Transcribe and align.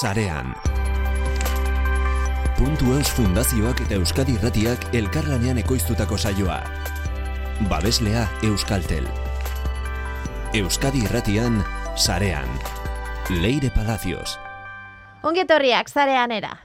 sarean. 0.00 0.54
Puntu 2.58 2.94
Eus 2.96 3.10
Fundazioak 3.14 3.84
eta 3.84 3.98
Euskadi 3.98 4.34
Irratiak 4.34 4.88
elkarlanean 4.94 5.58
ekoiztutako 5.62 6.18
saioa. 6.18 6.58
Babeslea 7.70 8.26
Euskaltel. 8.42 9.06
Euskadi 10.54 11.04
Irratian, 11.06 11.62
sarean. 11.94 12.50
Leire 13.30 13.70
Palacios. 13.70 14.38
Ongietorriak, 15.22 15.88
zarean 15.88 16.32
era. 16.32 16.56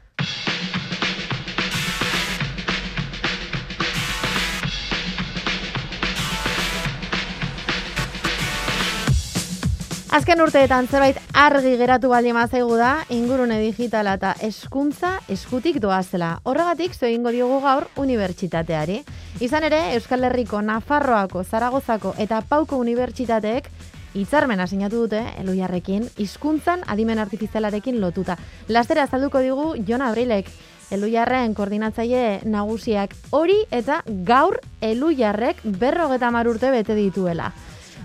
Azken 10.09 10.41
urteetan 10.41 10.87
zerbait 10.89 11.28
argi 11.39 11.77
geratu 11.79 12.09
baldin 12.11 12.35
mazaigu 12.35 12.75
da, 12.75 13.05
ingurune 13.15 13.61
digitala 13.61 14.17
eta 14.17 14.33
eskuntza 14.43 15.13
eskutik 15.31 15.77
doazela. 15.79 16.33
Horregatik, 16.43 16.91
zo 16.91 17.05
egingo 17.07 17.31
diogu 17.31 17.61
gaur 17.63 17.85
unibertsitateari. 17.95 18.97
Izan 19.39 19.63
ere, 19.69 19.79
Euskal 19.95 20.27
Herriko, 20.27 20.59
Nafarroako, 20.61 21.45
Zaragozako 21.45 22.11
eta 22.19 22.41
Pauko 22.49 22.81
unibertsitateek 22.83 23.71
hitzarmena 24.19 24.67
sinatu 24.67 25.05
dute 25.05 25.23
Eluiarrekin, 25.39 26.09
hizkuntzan 26.19 26.83
adimen 26.87 27.23
artifizialarekin 27.23 28.01
lotuta. 28.01 28.35
Lastera 28.67 29.07
azalduko 29.07 29.39
digu 29.39 29.71
Jon 29.87 30.03
Abrilek, 30.03 30.51
Eluiarren 30.91 31.55
koordinatzaile 31.55 32.41
nagusiak 32.49 33.15
hori 33.31 33.61
eta 33.71 34.01
gaur 34.27 34.59
Eluiarrek 34.81 35.63
berrogeta 35.63 36.35
urte 36.43 36.71
bete 36.71 36.95
dituela. 36.95 37.53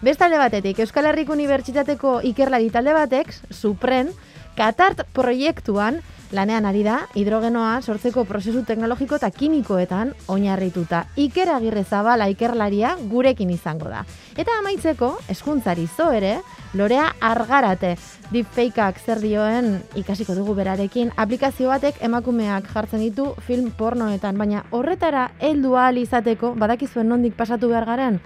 Bestalde 0.04 0.36
batetik, 0.36 0.82
Euskal 0.84 1.06
Herriko 1.08 1.32
Unibertsitateko 1.32 2.18
ikerlari 2.28 2.66
talde 2.68 2.92
batek, 2.92 3.30
Supren, 3.48 4.10
Katart 4.54 5.00
proiektuan 5.16 5.96
lanean 6.36 6.66
ari 6.68 6.82
da 6.84 6.98
hidrogenoa 7.16 7.78
sortzeko 7.80 8.26
prozesu 8.28 8.66
teknologiko 8.68 9.16
eta 9.16 9.30
kimikoetan 9.32 10.12
oinarrituta. 10.28 11.06
Iker 11.16 11.54
Agirre 11.56 11.86
Zabala 11.88 12.28
ikerlaria 12.28 12.92
gurekin 13.08 13.48
izango 13.56 13.88
da. 13.88 14.04
Eta 14.36 14.58
amaitzeko, 14.60 15.14
eskuntzari 15.32 15.88
zo 15.88 16.12
ere, 16.12 16.36
Lorea 16.76 17.08
Argarate, 17.24 17.96
deepfakeak 18.28 19.00
zer 19.00 19.24
dioen 19.24 19.78
ikasiko 19.96 20.36
dugu 20.36 20.52
berarekin, 20.60 21.16
aplikazio 21.16 21.72
batek 21.72 22.04
emakumeak 22.04 22.68
jartzen 22.76 23.00
ditu 23.08 23.32
film 23.48 23.72
pornoetan, 23.72 24.36
baina 24.36 24.66
horretara 24.70 25.30
heldu 25.40 25.78
ahal 25.78 25.96
izateko 26.04 26.52
badakizuen 26.60 27.08
nondik 27.08 27.40
pasatu 27.40 27.72
behar 27.72 27.88
garen, 27.88 28.20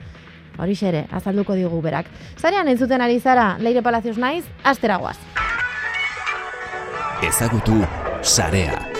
hori 0.58 0.76
ere, 0.82 1.06
azalduko 1.12 1.54
digu 1.54 1.80
berak. 1.82 2.06
Zarean 2.38 2.68
entzuten 2.68 3.00
ari 3.00 3.20
zara, 3.20 3.56
Leire 3.58 3.82
Palacios 3.82 4.18
naiz, 4.18 4.44
asteragoaz. 4.64 5.16
Ezagutu 7.22 7.82
sarea. 8.22 8.97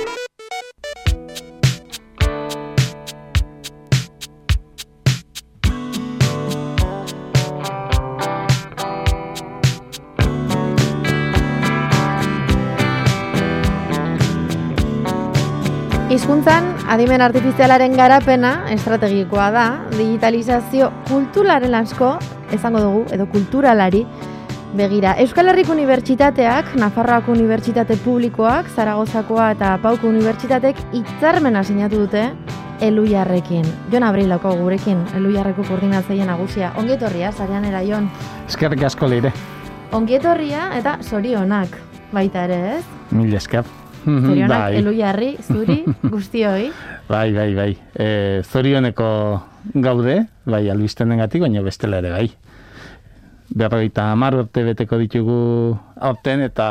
Hizkuntzan 16.29 16.67
adimen 16.93 17.23
artifizialaren 17.25 17.95
garapena 17.97 18.51
estrategikoa 18.69 19.47
da, 19.49 19.63
digitalizazio 19.95 20.91
kulturaren 21.09 21.73
asko, 21.79 22.11
esango 22.53 22.83
dugu, 22.85 23.07
edo 23.17 23.25
kulturalari, 23.33 24.03
begira. 24.77 25.15
Euskal 25.25 25.49
Herriko 25.49 25.73
Unibertsitateak, 25.73 26.75
Nafarroako 26.83 27.33
Unibertsitate 27.33 27.97
Publikoak, 28.05 28.69
Zaragozakoa 28.77 29.49
eta 29.57 29.73
Pauko 29.81 30.13
Unibertsitatek 30.13 30.85
hitzarmena 31.01 31.65
sinatu 31.65 32.05
dute 32.05 32.27
Eluiarrekin. 32.85 33.65
Jon 33.89 34.05
Abrilako 34.13 34.53
gurekin, 34.61 35.01
Eluiarreko 35.17 35.65
koordinatzaile 35.65 36.29
nagusia. 36.29 36.75
Ongietorria, 36.77 37.33
zarean 37.33 37.65
era, 37.73 37.81
Jon. 37.89 38.13
Eskerrik 38.45 38.85
asko 38.93 39.09
leire. 39.09 39.33
Ongietorria 39.97 40.75
eta 40.77 40.99
zorionak, 41.01 41.81
baita 42.13 42.45
ere, 42.45 42.65
ez? 42.77 42.83
Mil 43.17 43.33
esker. 43.33 43.88
Zorionak, 44.09 44.75
Eluiarri, 44.79 45.31
zuri, 45.45 45.83
guztioi. 46.13 46.71
Bai, 47.09 47.33
bai, 47.35 47.49
bai. 47.55 47.71
E, 47.95 48.43
zorioneko 48.43 49.09
gaude, 49.75 50.21
bai, 50.45 50.69
albizten 50.71 51.17
baina 51.17 51.63
bestela 51.63 51.99
ere, 51.99 52.11
bai. 52.11 52.29
Berroita 53.49 54.11
hamar 54.13 54.35
urte 54.37 54.63
beteko 54.63 54.99
ditugu 55.01 55.77
aurten 55.97 56.43
eta 56.45 56.69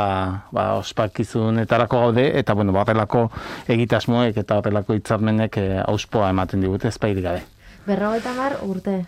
ba, 0.54 0.74
ospakizun 0.78 1.60
etarako 1.60 2.02
gaude, 2.06 2.28
eta 2.38 2.54
bueno, 2.54 2.74
horrelako 2.78 3.32
egitasmoek 3.68 4.38
eta 4.38 4.58
horrelako 4.58 4.94
hitzarmenek 4.94 5.58
e, 5.58 5.68
auspoa 5.88 6.30
ematen 6.30 6.62
digute, 6.62 6.88
ez 6.88 6.98
gabe. 7.22 7.42
Berrogeita 7.88 8.32
hamar 8.32 8.58
urte. 8.62 9.06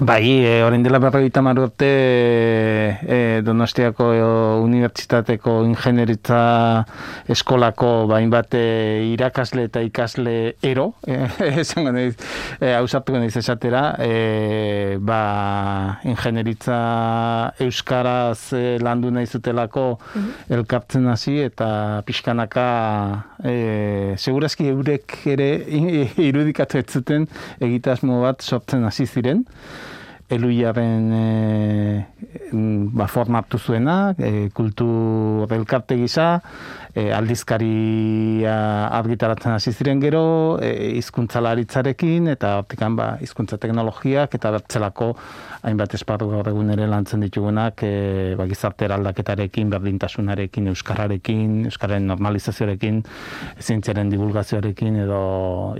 Bai, 0.00 0.46
e, 0.46 0.62
orain 0.62 0.82
dela 0.84 1.00
berrogeita 1.02 1.40
mar 1.42 1.58
urte 1.58 1.86
e, 3.02 3.42
Donostiako 3.42 4.12
e, 4.14 4.20
Unibertsitateko 4.62 5.64
Ingenieritza 5.66 6.84
Eskolako 7.26 8.06
bain 8.06 8.30
bat 8.30 8.54
e, 8.54 9.10
irakasle 9.10 9.64
eta 9.66 9.82
ikasle 9.82 10.54
ero, 10.62 10.92
esango 11.64 11.90
nahiz, 11.96 12.14
e, 12.60 12.70
hausartuko 12.76 13.18
nahiz 13.18 13.34
esatera, 13.42 13.82
e, 13.98 15.00
ba, 15.02 15.98
Ingenieritza 16.06 16.78
Euskaraz 17.66 18.52
e, 18.54 18.78
landu 18.78 19.10
nahi 19.10 19.26
zutelako 19.26 19.88
mhm. 19.98 20.30
elkartzen 20.60 21.10
hasi 21.10 21.40
eta 21.48 22.04
pixkanaka 22.06 22.68
e, 23.42 24.14
segurazki 24.14 24.70
eurek 24.70 25.18
ere 25.34 25.50
irudikatu 26.30 26.78
ez 26.78 26.86
zuten 26.86 27.26
egitasmo 27.58 28.22
bat 28.22 28.46
sortzen 28.46 28.86
hasi 28.86 29.10
ziren 29.10 29.42
eluiaren 30.28 31.12
e, 31.12 32.06
ba, 32.92 33.06
formatu 33.08 33.58
zuena, 33.58 34.14
e, 34.18 34.48
kultur 34.54 35.50
elkarte 35.52 35.96
gisa, 35.96 36.28
e, 36.92 37.08
aldizkaria 37.16 38.54
argitaratzen 38.98 39.54
hasi 39.56 39.72
ziren 39.72 40.02
gero, 40.02 40.22
e, 40.60 40.72
hizkuntzalaritzarekin 40.98 42.28
eta 42.34 42.56
hortikan 42.60 42.96
ba, 42.98 43.08
hizkuntza 43.24 43.58
teknologiak 43.62 44.34
eta 44.36 44.52
bertzelako 44.56 45.14
hainbat 45.68 45.96
esparru 45.98 46.28
gaur 46.32 46.50
egun 46.52 46.74
ere 46.74 46.86
lantzen 46.90 47.24
ditugunak 47.24 47.82
e, 47.86 48.34
ba, 48.38 48.48
gizarte 48.50 48.88
eraldaketarekin, 48.88 49.72
berdintasunarekin, 49.72 50.68
euskararekin, 50.74 51.64
euskararen 51.72 52.06
normalizazioarekin, 52.12 53.00
zientziaren 53.64 54.12
divulgazioarekin 54.12 55.00
edo 55.06 55.22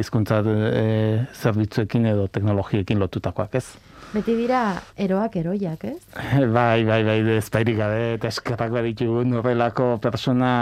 hizkuntza 0.00 0.40
e, 0.48 0.88
zerbitzuekin 1.36 2.08
edo 2.14 2.26
teknologiekin 2.32 3.04
lotutakoak 3.04 3.60
ez. 3.60 3.66
Beti 4.08 4.32
dira 4.38 4.60
eroak 4.96 5.34
eroiak, 5.36 5.82
ez? 5.84 5.98
Bai, 6.56 6.80
bai, 6.88 7.02
bai, 7.04 7.18
ezpairik 7.36 7.76
gabe, 7.76 8.14
eta 8.16 8.30
eskerrak 8.32 8.72
baditu 8.72 9.20
norrelako 9.28 9.98
persona 10.00 10.52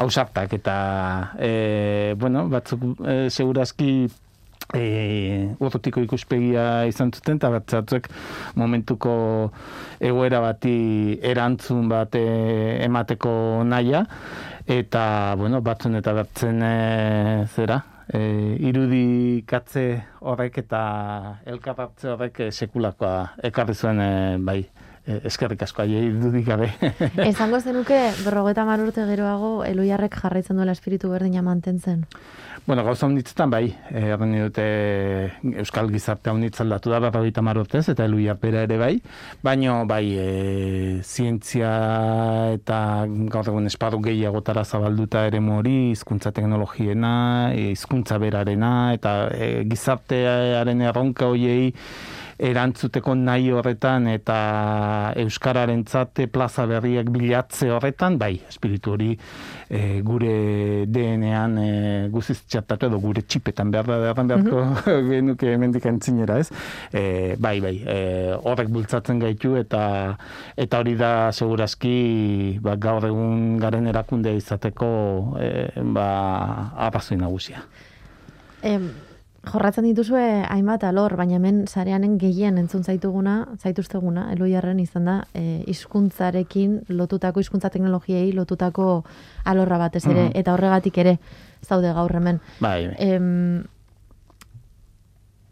hausartak, 0.00 0.54
eta, 0.58 0.76
e, 1.36 2.14
bueno, 2.16 2.46
batzuk 2.48 3.02
e, 3.04 3.18
segurazki 3.28 3.90
e, 4.72 4.86
urrutiko 5.60 6.00
ikuspegia 6.06 6.86
izan 6.88 7.12
zuten, 7.12 7.36
eta 7.36 7.52
batzuk 7.52 8.08
momentuko 8.56 9.12
egoera 10.00 10.40
bati 10.40 11.18
erantzun 11.20 11.92
bat 11.92 12.16
e, 12.16 12.24
emateko 12.88 13.36
naia, 13.68 14.06
eta, 14.64 15.04
bueno, 15.36 15.60
batzun 15.60 16.00
eta 16.00 16.16
batzen 16.22 16.64
e, 16.64 16.74
zera, 17.52 17.82
e, 18.12 18.56
irudikatze 18.70 19.84
horrek 20.20 20.58
eta 20.64 20.82
elkarratze 21.46 22.12
horrek 22.14 22.40
e, 22.46 22.50
sekulakoa 22.52 23.14
ekarri 23.50 23.74
zuen 23.74 24.00
e, 24.00 24.10
bai 24.44 24.60
e, 24.62 25.20
eskerrik 25.30 25.62
asko 25.66 25.84
aiei 25.84 26.10
dudik 26.12 26.46
gabe. 26.48 26.70
Esango 27.30 27.60
zenuke 27.60 28.00
berrogeta 28.24 28.64
marurte 28.68 29.06
geroago 29.08 29.52
eloiarrek 29.68 30.18
jarraitzen 30.22 30.60
duela 30.60 30.76
espiritu 30.76 31.12
berdina 31.12 31.44
mantentzen? 31.44 32.04
Bueno, 32.68 32.84
gauza 32.84 33.06
honitzetan 33.06 33.48
bai, 33.48 33.70
eh, 33.88 34.10
erren 34.12 34.34
dute 34.36 34.64
Euskal 35.62 35.86
Gizarte 35.88 36.28
honitz 36.28 36.58
aldatu 36.60 36.90
da 36.92 36.98
berrogeita 37.00 37.40
marotez, 37.40 37.86
eta 37.88 38.04
elu 38.04 38.18
bera 38.42 38.64
ere 38.66 38.76
bai, 38.76 39.00
baino 39.42 39.86
bai 39.86 40.12
e, 40.12 41.00
zientzia 41.02 41.70
eta 42.52 43.06
gaur 43.32 43.48
egun 43.48 43.70
esparru 43.72 44.02
gehiagotara 44.04 44.66
zabalduta 44.66 45.24
ere 45.24 45.40
mori, 45.40 45.92
hizkuntza 45.92 46.30
teknologiena, 46.30 47.54
hizkuntza 47.56 48.18
berarena, 48.18 48.92
eta 48.92 49.30
e, 49.32 49.64
gizartearen 49.64 50.82
erronka 50.82 51.24
hoiei 51.24 51.72
erantzuteko 52.38 53.14
nahi 53.18 53.50
horretan 53.50 54.06
eta 54.12 54.38
euskararen 55.18 55.84
zate 55.86 56.28
plaza 56.30 56.66
berriak 56.70 57.10
bilatze 57.10 57.70
horretan, 57.74 58.18
bai, 58.18 58.36
espiritu 58.48 58.94
hori 58.94 59.10
e, 59.68 60.00
gure 60.06 60.86
DNA-an 60.86 61.56
e, 61.62 61.72
guziz 62.14 62.38
txartatu 62.46 62.86
edo 62.88 63.00
gure 63.02 63.24
txipetan 63.26 63.72
behar 63.74 63.90
da 63.90 63.98
erran 64.12 64.30
beharko 64.30 64.62
mm 64.62 65.08
genuke 65.10 65.50
emendik 65.52 65.86
entzinera, 65.90 66.38
ez? 66.38 66.52
E, 66.92 67.34
bai, 67.40 67.58
bai, 67.64 67.74
e, 67.82 67.98
horrek 68.38 68.70
bultzatzen 68.72 69.18
gaitu 69.22 69.56
eta 69.58 69.82
eta 70.56 70.80
hori 70.82 70.94
da 70.98 71.32
segurazki 71.32 72.58
ba, 72.62 72.76
gaur 72.78 73.08
egun 73.10 73.58
garen 73.62 73.90
erakundea 73.90 74.38
izateko 74.38 74.88
e, 75.42 75.50
ba, 75.94 76.08
arrazoi 76.88 77.18
nagusia. 77.18 77.64
Em, 78.62 78.88
jorratzen 79.46 79.84
dituzue 79.86 80.44
hainbat 80.50 80.82
alor, 80.84 81.14
baina 81.16 81.36
hemen 81.38 81.66
sareanen 81.70 82.18
gehien 82.18 82.58
entzun 82.58 82.82
zaituguna, 82.84 83.48
zaituzteguna, 83.62 84.32
eloiarren 84.32 84.80
izan 84.80 85.04
da, 85.04 85.16
e, 85.34 85.62
hizkuntzarekin 85.66 86.82
lotutako 86.88 87.40
hizkuntza 87.40 87.70
teknologiei 87.70 88.32
lotutako 88.32 89.04
alorra 89.44 89.78
batez 89.78 90.04
ere, 90.06 90.24
Mhm. 90.28 90.32
eta 90.34 90.52
horregatik 90.54 90.98
ere 90.98 91.18
zaude 91.64 91.92
gaur 91.92 92.14
hemen. 92.16 92.40
Bai, 92.60 92.88
bai. 92.88 92.96
Em, 92.98 93.64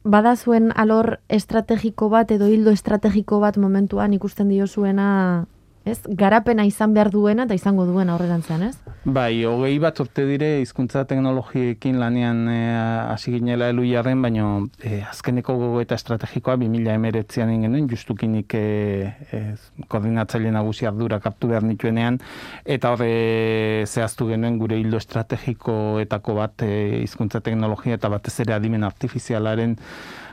bada 0.04 0.36
zuen 0.36 0.72
alor 0.76 1.18
estrategiko 1.28 2.08
bat 2.08 2.30
edo 2.30 2.46
hildo 2.46 2.70
estrategiko 2.70 3.40
bat 3.40 3.56
momentuan 3.56 4.12
ikusten 4.14 4.48
dio 4.48 4.66
zuena, 4.66 5.46
ez? 5.86 6.00
Garapena 6.18 6.64
izan 6.66 6.94
behar 6.96 7.10
duena 7.14 7.46
eta 7.46 7.54
izango 7.56 7.86
duena 7.86 8.16
aurrerantzean, 8.16 8.64
ez? 8.66 8.74
Bai, 9.04 9.44
hogei 9.46 9.76
bat 9.82 10.00
urte 10.02 10.24
dire 10.26 10.48
hizkuntza 10.60 11.04
teknologiekin 11.06 12.00
lanean 12.02 12.42
eh, 12.50 12.74
hasi 13.12 13.36
ginela 13.36 13.70
elu 13.70 13.86
jarren, 13.86 14.24
baina 14.24 14.48
eh, 14.82 15.04
azkeneko 15.06 15.56
gogo 15.60 15.80
eta 15.84 15.94
estrategikoa 15.98 16.58
2000 16.58 16.96
emeretzean 16.98 17.54
genuen, 17.62 17.86
justukinik 17.92 18.58
eh, 18.58 19.14
eh, 19.30 19.54
koordinatzaile 19.86 20.50
nagusi 20.54 20.90
ardura 20.90 21.20
kaptu 21.22 21.52
behar 21.54 21.66
nituenean, 21.66 22.18
eta 22.64 22.92
horre 22.96 23.86
zehaztu 23.86 24.30
genuen 24.32 24.58
gure 24.58 24.80
hildo 24.82 24.98
estrategikoetako 25.02 26.38
bat 26.42 26.66
hizkuntza 26.66 27.40
teknologia 27.46 27.94
eta 28.00 28.10
batez 28.10 28.34
ere 28.42 28.58
adimen 28.58 28.84
artifizialaren 28.86 29.78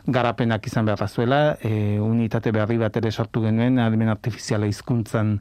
garapenak 0.05 0.65
izan 0.67 0.85
behar 0.85 1.07
zuela, 1.07 1.57
e, 1.63 1.99
unitate 1.99 2.51
berri 2.51 2.77
bat 2.77 2.97
ere 2.99 3.11
sortu 3.11 3.43
genuen, 3.45 3.79
adimen 3.79 4.11
artifiziala 4.11 4.67
hizkuntzan 4.67 5.37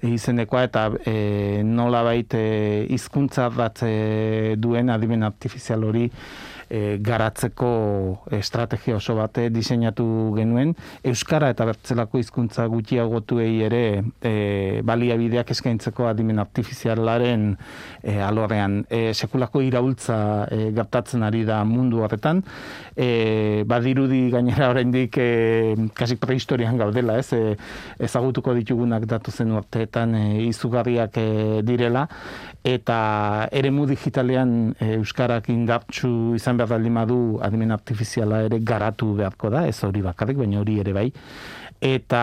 e, 0.00 0.12
izenekoa, 0.12 0.62
eta 0.68 0.84
e, 1.04 1.62
nola 1.66 2.04
bait 2.06 2.34
e, 2.38 2.86
hizkuntza 2.94 3.48
bat 3.54 3.82
e, 3.82 4.54
duen 4.58 4.92
adimen 4.94 5.26
artifizial 5.26 5.84
hori 5.88 6.08
e, 6.68 6.98
garatzeko 7.04 7.70
estrategia 8.34 8.96
oso 8.96 9.16
bat 9.18 9.38
e, 9.38 9.48
diseinatu 9.52 10.06
genuen. 10.36 10.74
Euskara 11.04 11.50
eta 11.52 11.66
bertzelako 11.68 12.20
hizkuntza 12.20 12.66
gutxiagotuei 12.72 13.52
ere 13.66 13.84
e, 14.20 14.34
baliabideak 14.86 15.50
eskaintzeko 15.54 16.08
adimen 16.08 16.42
artifizialaren 16.42 17.50
e, 18.02 18.18
alorrean. 18.22 18.82
E, 18.88 19.12
sekulako 19.14 19.62
iraultza 19.64 20.18
e, 20.50 20.70
gertatzen 20.76 21.24
ari 21.26 21.44
da 21.48 21.62
mundu 21.68 22.04
horretan. 22.04 22.42
E, 22.96 23.64
badirudi 23.66 24.28
gainera 24.32 24.70
oraindik 24.72 25.18
e, 25.18 25.28
kasik 25.94 26.22
prehistorian 26.22 26.78
gaudela, 26.80 27.18
ez? 27.18 27.32
E, 27.36 27.56
ezagutuko 28.04 28.54
ditugunak 28.56 29.06
datu 29.10 29.32
zen 29.34 29.52
urteetan 29.54 30.14
e, 30.18 30.24
izugarriak 30.48 31.18
e, 31.20 31.28
direla 31.66 32.08
eta 32.64 33.48
eremu 33.52 33.84
digitalean 33.86 34.72
e, 34.80 34.94
euskarak 34.96 35.50
indartsu 35.52 36.32
izan 36.38 36.56
behar 36.56 36.70
baldin 36.72 36.96
badu 36.96 37.18
adimen 37.44 37.74
artifiziala 37.76 38.40
ere 38.46 38.58
garatu 38.64 39.10
beharko 39.18 39.50
da, 39.52 39.66
ez 39.68 39.76
hori 39.84 40.00
bakarrik, 40.02 40.40
baina 40.40 40.62
hori 40.62 40.78
ere 40.80 40.94
bai. 40.96 41.10
Eta 41.84 42.22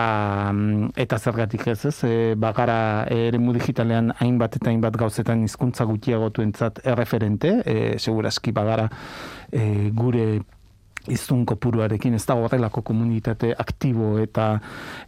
mm, 0.50 0.88
eta 0.98 1.18
zergatik 1.18 1.68
ez 1.70 1.84
ez? 1.86 1.94
E, 2.08 2.34
bagara 2.34 3.06
eremu 3.14 3.54
digitalean 3.54 4.10
hainbat 4.18 4.58
eta 4.58 4.72
hainbat 4.72 4.98
gauzetan 4.98 5.44
hizkuntza 5.46 5.86
gutxiagotuentzat 5.86 6.82
erreferente 6.90 7.60
e, 7.62 7.76
segurazki 7.98 8.50
bagara 8.50 8.88
e, 9.52 9.92
gure 9.94 10.26
izun 11.10 11.44
kopuruarekin 11.46 12.14
ez 12.14 12.24
da 12.26 12.36
horrelako 12.38 12.82
komunitate 12.86 13.52
aktibo 13.58 14.18
eta 14.22 14.58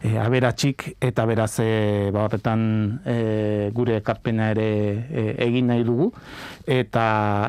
e, 0.01 0.17
aberatxik 0.19 0.87
eta 0.99 1.25
beraz 1.25 1.59
e, 1.63 2.11
ba, 2.11 2.25
horretan 2.25 2.65
e, 3.05 3.69
gure 3.75 3.99
ekarpena 4.01 4.49
ere 4.55 4.67
e, 5.09 5.25
egin 5.47 5.71
nahi 5.71 5.85
dugu 5.87 6.11
eta 6.65 7.05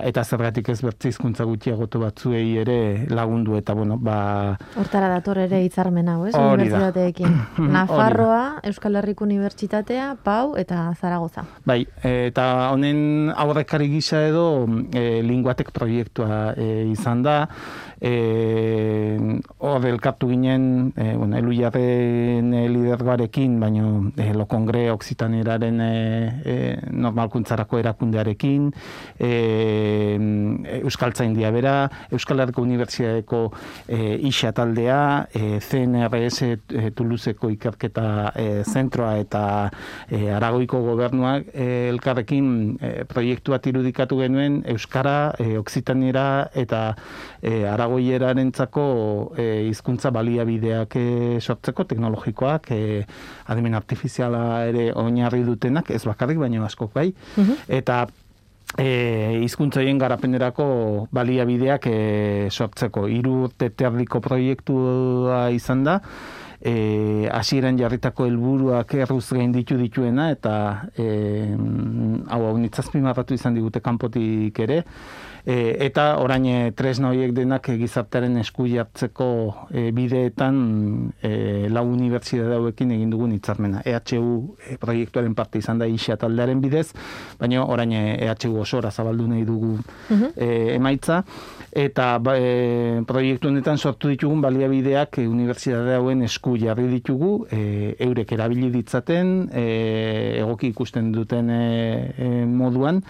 eta 0.07 0.25
zergatik 0.25 0.69
ez 0.75 0.81
bertze 0.85 1.11
hizkuntza 1.11 1.47
gutxiagotu 1.49 2.01
batzuei 2.05 2.57
ere 2.63 2.79
lagundu 3.11 3.57
eta 3.59 3.75
bueno 3.75 3.97
ba 3.99 4.57
Hortara 4.77 5.09
dator 5.09 5.39
ere 5.41 5.63
hitzarmen 5.65 6.09
hau, 6.09 6.27
ez? 6.29 6.35
Unibertsitateekin. 6.37 7.37
Nafarroa, 7.77 8.61
Euskal 8.67 8.99
Herriko 9.01 9.25
Unibertsitatea, 9.27 10.11
Pau 10.25 10.57
eta 10.61 10.91
Zaragoza. 11.01 11.47
Bai, 11.67 11.81
eta 12.03 12.47
honen 12.73 13.33
aurrekari 13.35 13.89
gisa 13.91 14.23
edo 14.29 14.67
e, 14.93 15.23
linguatek 15.27 15.73
proiektua 15.77 16.55
e, 16.57 16.69
izan 16.93 17.25
da, 17.27 17.37
e, 18.01 19.41
hor 19.59 19.87
elkartu 19.87 20.29
ginen, 20.29 20.93
e, 20.97 21.15
bueno, 21.17 21.37
elu 21.39 21.55
jarren 21.57 22.53
e, 22.55 22.67
lidergoarekin, 22.69 23.59
baino 23.61 24.13
e, 24.17 24.33
lo 24.35 24.47
kongre 24.47 24.91
oksitaneraren 24.93 25.81
e, 25.81 25.93
e, 26.45 26.57
normalkuntzarako 26.93 27.81
erakundearekin, 27.81 28.71
e, 29.19 29.33
Euskaltzaindia 30.83 31.51
bera, 31.55 31.77
Euskal 32.11 32.41
Herriko 32.45 32.63
Unibertsitateko 32.63 33.43
e, 33.89 34.19
isa 34.29 34.53
taldea, 34.53 35.29
e, 35.33 35.61
CNRS 35.61 36.43
e, 36.43 36.91
Toulouseko 36.97 37.51
ikerketa 37.55 38.33
e, 38.35 38.47
zentroa 38.65 39.17
eta 39.23 39.43
e, 40.11 40.27
Aragoiko 40.35 40.83
gobernuak 40.85 41.51
e, 41.55 41.89
elkarrekin 41.91 42.53
e, 42.81 42.93
proiektu 43.09 43.57
bat 43.57 43.67
irudikatu 43.67 44.21
genuen 44.21 44.63
Euskara, 44.73 45.35
e, 45.39 45.57
Oksitaniera 45.59 46.51
eta 46.55 46.83
e, 47.41 47.65
Aragoierarentzako 47.67 47.86
e, 49.37 49.67
hizkuntza 49.69 50.11
baliabideak 50.11 50.97
e, 50.97 51.07
sortzeko 51.41 51.85
teknologikoak, 51.85 52.71
e, 52.71 53.03
adimen 53.47 53.75
artifiziala 53.75 54.65
ere 54.67 54.93
oinarri 54.95 55.43
dutenak, 55.45 55.91
ez 55.91 56.05
bakarrik, 56.05 56.39
baina 56.39 56.65
askok 56.67 56.93
bai, 56.95 57.13
eta 57.69 58.07
e, 58.79 59.41
hizkuntza 59.43 59.81
horien 59.81 59.99
garapenerako 59.99 61.09
baliabideak 61.15 61.87
e, 61.87 62.01
sortzeko. 62.51 63.07
Hiru 63.09 63.45
urte 63.47 63.71
terdiko 63.71 64.21
proiektua 64.25 65.47
izan 65.55 65.85
da, 65.87 66.01
e, 66.61 67.29
hasieran 67.33 67.79
jarritako 67.79 68.27
helburuak 68.27 68.95
erruz 68.99 69.27
gain 69.33 69.53
ditu 69.55 69.77
dituena 69.81 70.31
eta 70.35 70.55
e, 70.97 71.07
hau 72.33 72.43
hau 72.49 72.57
nitzazpimarratu 72.59 73.37
izan 73.37 73.57
digute 73.59 73.83
kanpotik 73.85 74.59
ere 74.67 74.83
e, 75.47 75.87
eta 75.87 76.19
orain 76.19 76.45
e, 76.51 76.73
tresna 76.75 77.13
horiek 77.13 77.33
denak 77.37 77.71
e, 77.71 77.77
gizartearen 77.79 78.35
esku 78.43 78.67
jartzeko 78.67 79.29
e, 79.71 79.91
bideetan 79.95 80.57
e, 81.23 81.31
lau 81.71 81.85
unibertsitate 81.93 82.59
hauekin 82.59 82.91
egin 82.97 83.13
dugun 83.15 83.37
hitzarmena. 83.37 83.85
EHU 83.87 84.33
e, 84.59 84.77
proiektuaren 84.83 85.37
parte 85.39 85.63
izan 85.63 85.79
da 85.79 85.87
isa 85.87 86.19
taldearen 86.19 86.61
bidez, 86.61 86.89
baina 87.39 87.63
orain 87.65 87.95
e, 87.95 88.03
EHU 88.27 88.59
osora 88.65 88.91
zabaldu 88.91 89.29
nahi 89.31 89.47
dugu 89.47 89.77
e, 90.11 90.51
emaitza. 90.75 91.23
Eta 91.77 92.17
ba, 92.19 92.37
e, 92.41 93.03
proiektu 93.07 93.53
honetan 93.53 93.79
sortu 93.79 94.11
ditugun 94.11 94.43
baliabideak 94.43 95.21
e, 95.23 95.29
unibertsitate 95.31 95.95
hauen 95.95 96.27
esku 96.27 96.57
jarri 96.59 96.91
ditugu, 96.91 97.35
e, 97.53 97.95
eurek 98.03 98.33
erabili 98.35 98.73
ditzaten, 98.75 99.35
e, 99.55 99.67
egoki 100.43 100.73
ikusten 100.75 101.13
duten 101.15 101.53
e, 101.53 101.67
e, 102.17 102.31
moduan, 102.51 103.05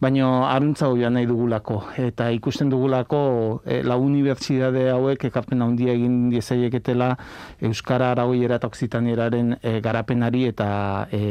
baina 0.00 0.50
aruntza 0.50 0.88
joan 0.92 1.14
nahi 1.16 1.26
dugulako 1.26 1.78
eta 1.96 2.28
ikusten 2.34 2.70
dugulako 2.72 3.62
e, 3.64 3.82
la 3.82 3.96
unibertsitate 3.96 4.88
hauek 4.92 5.24
ekarpen 5.30 5.62
handia 5.64 5.94
egin 5.96 6.28
diezaieketela 6.30 7.10
euskara 7.68 8.10
aragoiera 8.12 8.60
eta 8.60 8.68
oksitanieraren 8.68 9.56
e, 9.62 9.78
garapenari 9.80 10.46
eta 10.52 10.68
e, 11.10 11.22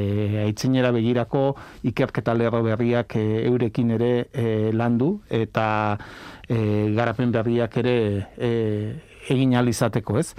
aitzinera 0.45 0.91
begirako 0.95 1.45
ikerketa 1.91 2.33
lerro 2.33 2.63
berriak 2.65 3.17
e, 3.21 3.25
eurekin 3.45 3.91
ere 3.99 4.13
e, 4.33 4.71
landu 4.73 5.19
eta 5.29 5.67
e, 6.47 6.57
garapen 6.95 7.31
berriak 7.35 7.77
ere 7.83 7.97
e, 8.37 8.53
egin 9.29 9.55
ahal 9.55 9.69
izateko, 9.69 10.19
ez? 10.19 10.33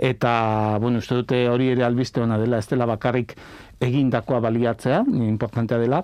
Eta, 0.00 0.78
bueno, 0.80 1.02
uste 1.04 1.18
dute 1.18 1.42
hori 1.52 1.70
ere 1.74 1.84
albiste 1.84 2.22
ona 2.22 2.38
dela, 2.40 2.60
ez 2.60 2.68
dela 2.70 2.86
bakarrik 2.88 3.34
egindakoa 3.80 4.40
baliatzea, 4.44 5.02
importantea 5.24 5.78
dela, 5.80 6.02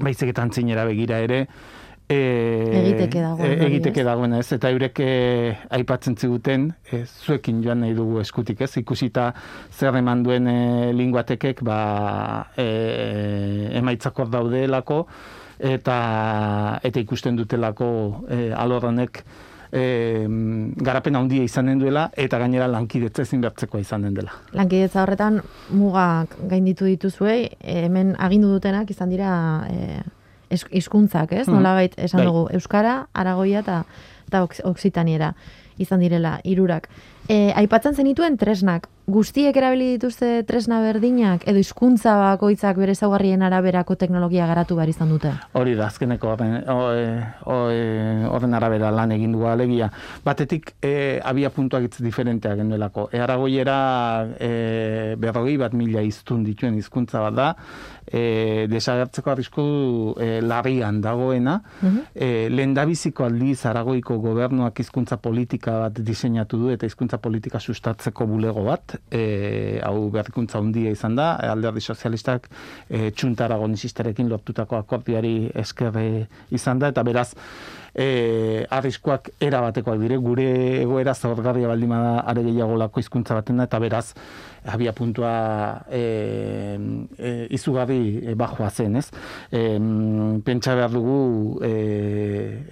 baizik 0.00 0.30
eta 0.30 0.42
antzinera 0.46 0.84
begira 0.86 1.18
ere, 1.24 1.44
e, 2.10 2.18
Egiteke 2.80 3.22
dagoen 3.22 3.52
e, 3.54 3.66
egiteke 3.68 4.02
ez? 4.02 4.06
dagoena, 4.06 4.40
ez? 4.42 4.50
Eta 4.56 4.70
eurek 4.74 5.00
e, 5.04 5.10
aipatzen 5.78 6.16
ziguten, 6.18 6.70
e, 6.90 7.04
zuekin 7.06 7.60
joan 7.64 7.84
nahi 7.84 7.94
dugu 7.96 8.20
eskutik, 8.22 8.64
ez? 8.66 8.72
Ikusita 8.82 9.30
zer 9.70 9.98
eman 10.00 10.24
duen 10.26 10.48
e, 10.50 10.58
linguatekek, 10.96 11.62
ba, 11.66 11.78
e, 12.58 12.66
emaitzak 13.80 14.18
hor 14.18 14.32
daudelako, 14.32 15.04
eta 15.60 15.96
eta 16.88 17.02
ikusten 17.04 17.36
dutelako 17.38 17.90
e, 18.32 18.48
alor 18.56 18.88
honek 18.90 19.22
e, 19.72 20.26
garapen 20.76 21.16
handia 21.16 21.44
izanen 21.44 21.78
duela 21.78 22.08
eta 22.16 22.38
gainera 22.38 22.68
lankidetza 22.70 23.22
ezin 23.22 23.40
bertzekoa 23.44 23.80
izanen 23.80 24.14
dela. 24.14 24.34
Lankidetza 24.52 25.02
horretan 25.02 25.40
mugak 25.70 26.36
gainditu 26.50 26.88
dituzue, 26.90 27.50
hemen 27.60 28.14
agindu 28.18 28.52
dutenak 28.56 28.90
izan 28.90 29.10
dira 29.10 29.32
e, 29.70 30.02
hizkuntzak, 30.50 31.32
ez? 31.32 31.48
Mm 31.48 31.62
-hmm. 31.62 31.90
esan 31.96 32.18
bai. 32.18 32.26
dugu 32.26 32.48
euskara, 32.52 33.06
aragoia 33.14 33.60
eta 33.60 33.84
eta 34.26 34.46
oksitaniera 34.64 35.34
izan 35.78 36.00
direla 36.00 36.38
hirurak. 36.44 36.88
E, 37.28 37.52
aipatzen 37.54 37.94
zenituen 37.94 38.36
tresnak, 38.40 38.88
guztiek 39.10 39.56
erabili 39.56 39.94
dituzte 39.96 40.44
tresna 40.46 40.78
berdinak 40.84 41.46
edo 41.50 41.60
hizkuntza 41.60 42.14
bakoitzak 42.20 42.78
bere 42.78 42.94
ezaugarrien 42.96 43.42
araberako 43.42 43.96
teknologia 43.98 44.46
garatu 44.50 44.76
behar 44.78 44.92
izan 44.92 45.10
dute? 45.12 45.32
Hori 45.58 45.74
da, 45.78 45.88
azkeneko 45.90 46.30
horren, 46.30 46.56
horren 48.30 48.56
arabera 48.58 48.92
lan 48.94 49.14
egin 49.16 49.34
du 49.34 49.46
alegia. 49.50 49.90
Batetik, 50.24 50.74
e, 50.82 50.92
abia 51.24 51.50
puntuak 51.54 51.88
itz 51.88 52.02
diferenteak 52.04 52.60
genuelako. 52.62 53.08
E, 53.12 53.22
aragoiera 53.24 53.78
e, 54.38 54.50
berrogei 55.20 55.56
bat 55.60 55.74
mila 55.76 56.04
iztun 56.06 56.44
dituen 56.46 56.78
hizkuntza 56.78 57.24
bat 57.26 57.38
da, 57.38 57.48
e, 58.06 58.66
desagertzeko 58.70 59.34
arrisku 59.34 59.66
e, 60.18 60.30
larrian 60.42 61.02
dagoena, 61.02 61.60
mm 61.80 61.98
lehen 62.50 62.72
dabiziko 62.74 63.24
aldiz 63.24 63.64
aragoiko 63.68 64.16
gobernuak 64.20 64.80
hizkuntza 64.82 65.16
politika 65.22 65.76
bat 65.84 65.98
diseinatu 66.04 66.58
du 66.58 66.70
eta 66.72 66.88
hizkuntza 66.88 67.19
politika 67.22 67.60
sustatzeko 67.60 68.26
bulego 68.26 68.64
bat, 68.66 68.96
e, 69.12 69.80
hau 69.86 70.08
berrikuntza 70.12 70.58
handia 70.58 70.92
izan 70.94 71.16
da, 71.18 71.32
alderdi 71.52 71.80
sozialistak 71.80 72.48
e, 72.88 73.10
txunta 73.10 73.46
aragonisistarekin 73.46 74.28
lortutako 74.30 74.80
akordioari 74.80 75.50
eskerre 75.62 76.06
izan 76.50 76.82
da, 76.82 76.90
eta 76.94 77.04
beraz, 77.06 77.30
e, 77.94 78.66
arriskuak 78.70 79.30
era 79.40 79.60
batekoak 79.60 79.98
dire, 80.00 80.16
gure 80.16 80.48
egoera 80.82 81.14
zaurgarria 81.14 81.68
baldima 81.68 82.00
da 82.02 82.14
are 82.32 82.44
gehiago 82.46 82.76
lako 82.76 83.00
hizkuntza 83.00 83.34
baten 83.34 83.60
da, 83.60 83.68
eta 83.68 83.78
beraz, 83.82 84.06
abia 84.64 84.92
puntua 84.92 85.84
e, 85.90 86.02
e, 87.18 87.46
izugarri 87.56 88.20
e, 88.24 88.34
bajoa 88.34 88.70
zen, 88.70 88.96
ez? 89.00 89.06
E, 89.50 89.62
pentsa 90.44 90.74
behar 90.76 90.92
dugu, 90.92 91.58
e, 91.64 91.72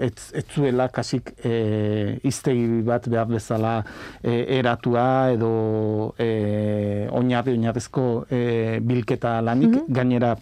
ez, 0.09 0.13
ez 0.37 0.45
zuela 0.53 0.89
kasik 0.93 1.33
e, 1.45 2.19
iztegi 2.29 2.83
bat 2.87 3.09
behar 3.09 3.31
bezala 3.31 3.79
e, 4.23 4.45
eratua 4.59 5.09
edo 5.33 6.15
e, 6.19 7.09
oinarri 7.11 7.57
oinarrizko 7.57 8.27
e, 8.31 8.43
bilketa 8.85 9.39
lanik, 9.43 9.75
mm 9.75 9.87
gainera 9.89 10.35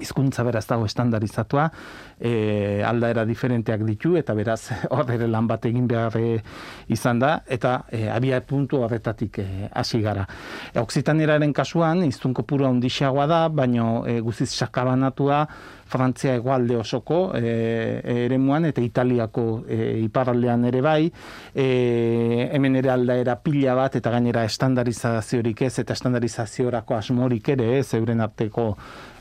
hizkuntza 0.00 0.44
beraz 0.46 0.66
dago 0.68 0.86
estandarizatua, 0.88 1.68
e, 2.18 2.82
aldaera 2.86 3.24
diferenteak 3.28 3.84
ditu, 3.86 4.16
eta 4.20 4.34
beraz 4.34 4.60
hor 4.94 5.10
ere 5.14 5.28
lan 5.30 5.48
bat 5.50 5.66
egin 5.70 5.88
behar 5.90 6.16
e, 6.20 6.38
izan 6.88 7.20
da, 7.22 7.34
eta 7.48 7.80
e, 7.90 8.06
abia 8.10 8.40
puntu 8.46 8.82
horretatik 8.84 9.40
e, 9.42 9.48
hasi 9.72 10.02
gara. 10.04 10.26
E, 10.72 10.78
Oksitanieraren 10.80 11.52
kasuan, 11.56 12.04
iztun 12.08 12.34
kopuru 12.36 12.68
handixagoa 12.68 13.26
da, 13.30 13.42
baino 13.48 14.04
e, 14.06 14.20
guziz 14.24 14.50
sakabanatua, 14.50 15.44
Frantzia 15.90 16.36
egualde 16.38 16.76
osoko 16.78 17.32
e, 17.34 18.00
ere 18.24 18.38
muan, 18.38 18.68
eta 18.68 18.82
Italiako 18.84 19.44
e, 19.66 19.78
iparaldean 20.04 20.68
ere 20.70 20.82
bai, 20.86 21.10
e, 21.50 21.66
hemen 22.54 22.78
ere 22.78 22.92
aldaera 22.94 23.34
pila 23.42 23.74
bat, 23.74 23.98
eta 23.98 24.12
gainera 24.14 24.44
estandarizaziorik 24.46 25.64
ez, 25.66 25.74
eta 25.82 25.96
estandarizaziorako 25.98 26.94
asmorik 27.00 27.50
ere 27.56 27.72
ez, 27.80 27.88
euren 27.98 28.22
arteko 28.22 28.70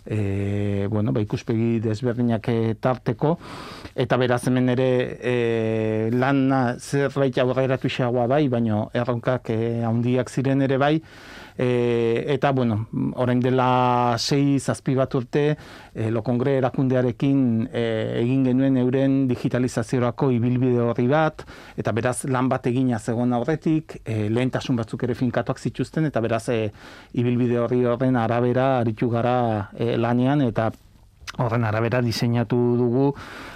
e, 0.09 0.87
bueno, 0.89 1.13
ba, 1.13 1.21
ikuspegi 1.21 1.77
desberdinak 1.83 2.49
e, 2.49 2.75
tarteko, 2.81 3.35
eta 3.93 4.17
beraz 4.17 4.41
hemen 4.49 4.73
ere 4.73 4.89
e, 5.21 5.35
lana 6.11 6.75
zerbait 6.79 7.37
aurreratu 7.37 7.91
xagoa 7.93 8.25
bai, 8.27 8.47
baino 8.49 8.87
erronkak 8.97 9.53
e, 9.53 9.59
handiak 9.85 10.33
ziren 10.33 10.65
ere 10.65 10.81
bai, 10.81 10.95
e, 11.59 12.23
eta 12.31 12.51
bueno, 12.51 12.87
orain 13.19 13.41
dela 13.43 14.15
sei 14.17 14.59
zazpi 14.59 14.95
bat 14.95 15.13
urte 15.19 15.43
e, 15.93 16.07
lokongre 16.09 16.55
erakundearekin 16.61 17.67
e, 17.67 17.83
egin 18.21 18.45
genuen 18.47 18.79
euren 18.79 19.19
digitalizaziorako 19.27 20.31
ibilbide 20.37 20.79
horri 20.79 21.09
bat 21.11 21.43
eta 21.75 21.91
beraz 21.91 22.23
lan 22.31 22.47
bat 22.47 22.71
egina 22.71 22.99
zegoen 22.99 23.35
aurretik 23.35 23.99
e, 24.05 24.29
lehentasun 24.31 24.79
batzuk 24.79 25.03
ere 25.03 25.19
finkatuak 25.19 25.59
zituzten 25.59 26.07
eta 26.07 26.23
beraz 26.23 26.45
e, 26.55 26.61
ibilbide 27.19 27.59
horri 27.59 27.83
horren 27.83 28.15
arabera 28.15 28.77
aritu 28.79 29.11
gara 29.11 29.69
e, 29.75 29.97
lanean 29.97 30.47
eta 30.47 30.71
horren 31.37 31.63
arabera 31.63 32.01
diseinatu 32.01 32.57
dugu 32.77 33.13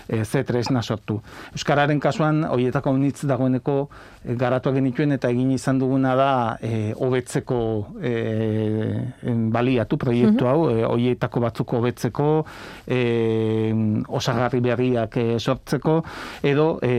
e, 0.07 0.23
ze 0.25 0.43
tresna 0.43 0.81
sortu. 0.81 1.19
Euskararen 1.53 1.99
kasuan, 1.99 2.43
hoietako 2.45 2.91
unitz 2.91 3.23
dagoeneko 3.27 3.75
e, 4.23 4.35
garatu 4.39 4.73
genituen 4.75 5.15
eta 5.15 5.31
egin 5.33 5.51
izan 5.55 5.79
duguna 5.79 6.13
da 6.15 6.31
e, 6.61 6.93
hobetzeko 6.93 7.59
e, 8.01 8.13
baliatu 9.53 9.97
proiektu 9.97 10.47
hau, 10.47 10.69
e, 10.71 10.83
hoietako 10.87 11.43
batzuk 11.43 11.75
hobetzeko, 11.79 12.29
e, 12.87 12.99
osagarri 14.07 14.61
berriak 14.63 15.17
e, 15.17 15.25
sortzeko, 15.39 15.97
edo 16.43 16.67
e, 16.83 16.93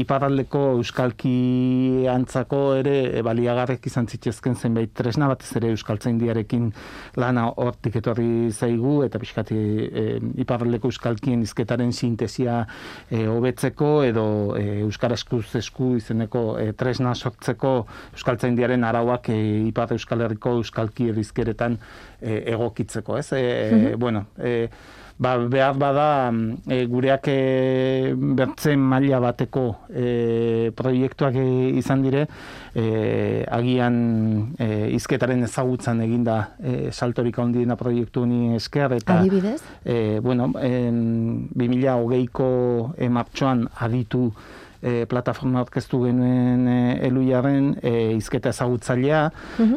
iparraldeko 0.00 0.64
euskalki 0.78 2.06
antzako 2.10 2.62
ere 2.80 2.96
e, 3.18 3.24
baliagarrek 3.26 3.90
izan 3.90 4.08
zitzezken 4.08 4.56
zenbait 4.56 4.94
tresna, 4.94 5.28
batez 5.32 5.50
ere 5.60 5.72
euskaltzain 5.74 6.20
diarekin 6.20 6.70
lana 7.20 7.48
hortik 7.56 8.00
etorri 8.00 8.50
zaigu, 8.52 9.00
eta 9.06 9.20
pixkati 9.20 9.60
e, 9.90 10.06
iparraldeko 10.42 10.90
euskalkien 10.90 11.42
izketaren 11.46 11.92
sintesia 11.92 12.60
e, 13.10 13.24
hobetzeko 13.30 13.90
edo 14.06 14.24
e, 14.58 14.80
euskara 14.84 15.18
eskuz 15.18 15.46
esku 15.60 15.94
izeneko 15.98 16.44
e, 16.60 16.70
tresna 16.78 17.14
sortzeko 17.14 17.74
euskaltzaindiaren 18.14 18.84
arauak 18.84 19.30
e, 19.34 19.40
ipar 19.68 19.94
euskal 19.96 20.24
herriko 20.26 20.56
euskalki 20.60 21.10
erizkeretan 21.14 21.78
e, 22.20 22.40
egokitzeko, 22.54 23.18
ez? 23.18 23.32
E, 23.32 23.44
e, 23.92 23.94
bueno, 23.96 24.26
e, 24.38 24.68
ba, 25.20 25.36
behar 25.36 25.76
bada 25.76 26.32
e, 26.66 26.86
gureak 26.88 27.28
e, 27.28 28.14
bertzen 28.16 28.80
maila 28.80 29.20
bateko 29.20 29.64
e, 29.92 30.72
proiektuak 30.76 31.36
e, 31.36 31.46
izan 31.78 32.02
dire, 32.06 32.24
e, 32.74 33.44
agian 33.52 33.98
e, 34.58 34.88
izketaren 34.96 35.44
ezagutzan 35.44 36.00
eginda 36.06 36.38
e, 36.58 36.78
saltorik 36.90 37.38
handiena 37.38 37.76
proiektu 37.76 38.24
ni 38.26 38.56
esker 38.56 38.96
eta 38.96 39.20
adibidez? 39.20 39.60
e, 39.84 40.18
bueno 40.24 40.52
en 40.56 41.50
2020ko 41.52 42.50
e, 42.96 43.08
martxoan 43.12 43.68
aditu 43.76 44.30
e, 44.82 45.06
plataforma 45.06 45.60
orkestu 45.64 46.02
genuen 46.06 46.66
e, 46.68 46.78
eluiaren 47.08 47.74
e, 47.82 47.94
izketa 48.16 48.54
ezagutzailea 48.54 49.24
uh 49.60 49.68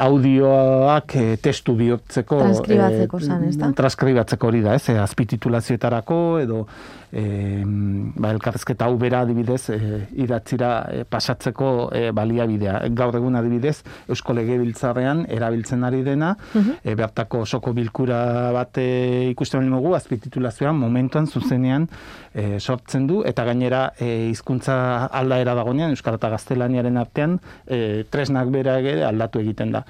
audioak 0.00 1.14
e, 1.16 1.24
testu 1.42 1.74
bihurtzeko 1.78 2.38
transkribatzeko 2.40 3.20
e, 3.20 3.72
transkribatzeko 3.76 4.48
hori 4.48 4.62
da, 4.64 4.74
ez, 4.78 4.88
e, 4.88 4.96
azpititulazioetarako 4.98 6.20
edo 6.42 6.64
e, 7.12 7.62
ba, 7.64 8.30
elkarrezketa 8.34 8.86
hau 8.86 8.96
bera 9.00 9.22
adibidez 9.24 9.70
e, 9.74 9.78
idatzira 10.24 10.70
e, 10.92 11.04
pasatzeko 11.04 11.90
e, 11.94 12.02
baliabidea. 12.16 12.80
Gaur 12.96 13.18
egun 13.18 13.38
adibidez 13.38 13.80
Eusko 14.08 14.34
Legebiltzarrean 14.36 15.24
erabiltzen 15.28 15.84
ari 15.84 16.02
dena, 16.06 16.34
uh 16.54 16.68
bertako 17.00 17.42
osoko 17.44 17.72
bilkura 17.72 18.52
bat 18.54 18.78
e, 18.80 19.30
ikusten 19.30 19.68
dugu 19.70 19.94
azpititulazioan 19.96 20.76
momentuan 20.76 21.26
zuzenean 21.26 21.86
e, 22.34 22.58
sortzen 22.60 23.06
du 23.06 23.20
eta 23.26 23.44
gainera 23.48 23.82
e, 23.98 24.30
hizkuntza 24.30 25.06
aldaera 25.06 25.54
dagoenean 25.58 25.94
euskara 25.94 26.20
eta 26.20 26.30
gaztelaniaren 26.34 26.98
artean 27.00 27.38
e, 27.66 28.04
tresnak 28.10 28.50
bera 28.54 28.78
ere 28.80 29.04
aldatu 29.08 29.42
egiten 29.42 29.72
da. 29.76 29.84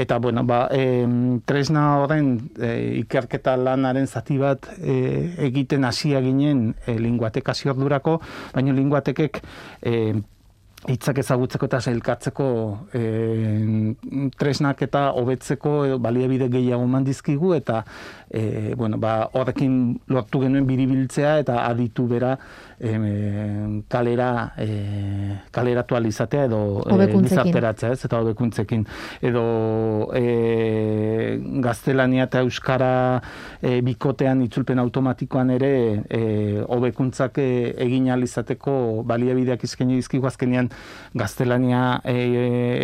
Eta, 0.00 0.16
bueno, 0.16 0.44
ba, 0.48 0.62
e, 0.72 1.04
tresna 1.44 1.98
horren 2.00 2.30
e, 2.56 2.70
ikerketa 3.02 3.52
lanaren 3.60 4.06
zati 4.08 4.38
bat 4.40 4.70
e, 4.78 4.94
egiten 5.44 5.84
hasia 5.84 6.22
ginen 6.24 6.70
e, 6.86 6.94
linguatek 6.96 7.50
ordurako, 7.74 8.14
baina 8.54 8.72
linguatekek 8.72 9.42
e, 9.82 9.92
hitzak 10.88 11.18
ezagutzeko 11.20 11.68
eta 11.68 11.80
zelkatzeko 11.80 12.46
e, 12.96 13.02
tresnak 14.40 14.80
eta 14.86 15.10
hobetzeko 15.20 15.98
baliabide 16.00 16.48
gehiago 16.52 16.86
mandizkigu 16.88 17.52
eta 17.54 17.82
e, 18.30 18.74
bueno, 18.78 18.96
ba, 18.98 19.28
horrekin 19.34 19.74
lortu 20.08 20.40
genuen 20.44 20.66
biribiltzea 20.66 21.36
eta 21.42 21.58
aditu 21.66 22.06
bera 22.08 22.36
e, 22.78 22.94
kalera 23.92 24.30
e, 24.56 24.68
kaleratu 25.52 25.98
alizatea 25.98 26.46
edo 26.48 26.60
e, 26.88 27.10
ez, 27.90 28.04
eta 28.04 28.20
hobekuntzekin. 28.20 28.86
Edo 29.20 29.44
e, 30.16 31.40
gaztelania 31.60 32.24
eta 32.30 32.40
euskara 32.46 33.20
e, 33.60 33.80
bikotean 33.84 34.42
itzulpen 34.46 34.78
automatikoan 34.78 35.50
ere 35.58 35.72
e, 36.08 36.22
hobekuntzak 36.68 37.42
e, 37.42 37.50
egin 37.84 38.08
alizateko 38.14 39.02
baliabideak 39.04 39.64
izkeni 39.68 40.00
dizkigu 40.00 40.30
azkenean 40.30 40.69
gaztelania 41.14 42.00
e, 42.04 42.14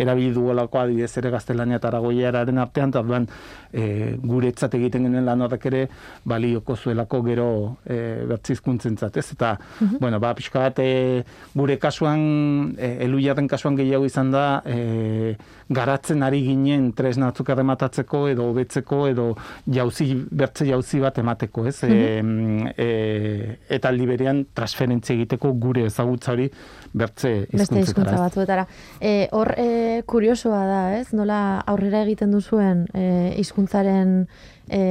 erabili 0.01 0.33
duelako 0.35 0.81
adibidez 0.81 1.17
ere 1.21 1.31
gaztelania 1.31 1.79
eta 1.79 1.91
aragoiararen 1.91 2.57
artean, 2.59 2.91
eta 2.91 3.03
orduan 3.03 3.27
e, 3.71 4.15
guretzat 4.23 4.75
egiten 4.79 5.07
genuen 5.07 5.25
lan 5.25 5.45
horrek 5.45 5.67
ere 5.71 5.83
balioko 6.27 6.75
zuelako 6.75 7.21
gero 7.27 7.49
e, 7.85 8.25
bertzizkuntzen 8.27 8.97
ez? 9.07 9.27
Eta, 9.31 9.57
mhm. 9.79 9.97
bueno, 9.99 10.19
ba, 10.19 10.33
pixka 10.35 10.59
bat, 10.67 10.79
e, 10.79 11.23
gure 11.55 11.77
kasuan, 11.77 12.75
e, 12.77 12.97
elu 13.05 13.21
kasuan 13.47 13.75
gehiago 13.75 14.05
izan 14.05 14.31
da, 14.31 14.61
e, 14.65 15.35
garatzen 15.69 16.23
ari 16.23 16.41
ginen 16.43 16.93
tresnatzuk 16.95 17.49
errematatzeko 17.49 18.27
edo 18.27 18.49
hobetzeko 18.51 19.07
edo 19.07 19.35
jauzi, 19.65 20.13
bertze 20.31 20.65
jauzi 20.65 20.99
bat 20.99 21.17
emateko, 21.17 21.65
ez? 21.67 21.83
Mm 21.83 22.47
e, 22.77 23.57
eta 23.69 23.91
aldi 23.91 24.07
berean 24.09 24.43
transferentzia 24.55 25.15
egiteko 25.15 25.53
gure 25.61 25.85
ezagutza 25.87 26.33
hori 26.33 26.47
bertze. 26.93 27.47
Beste 27.51 27.83
batzuetara. 28.03 28.67
E, 28.99 29.27
hor 29.31 29.53
e, 29.57 30.03
kuriosoa 30.05 30.65
da, 30.67 30.81
ez? 30.99 31.13
Nola 31.17 31.59
aurrera 31.65 32.03
egiten 32.05 32.31
duzuen 32.31 32.85
e, 32.93 33.33
hizkuntzaren 33.39 34.27
e, 34.69 34.81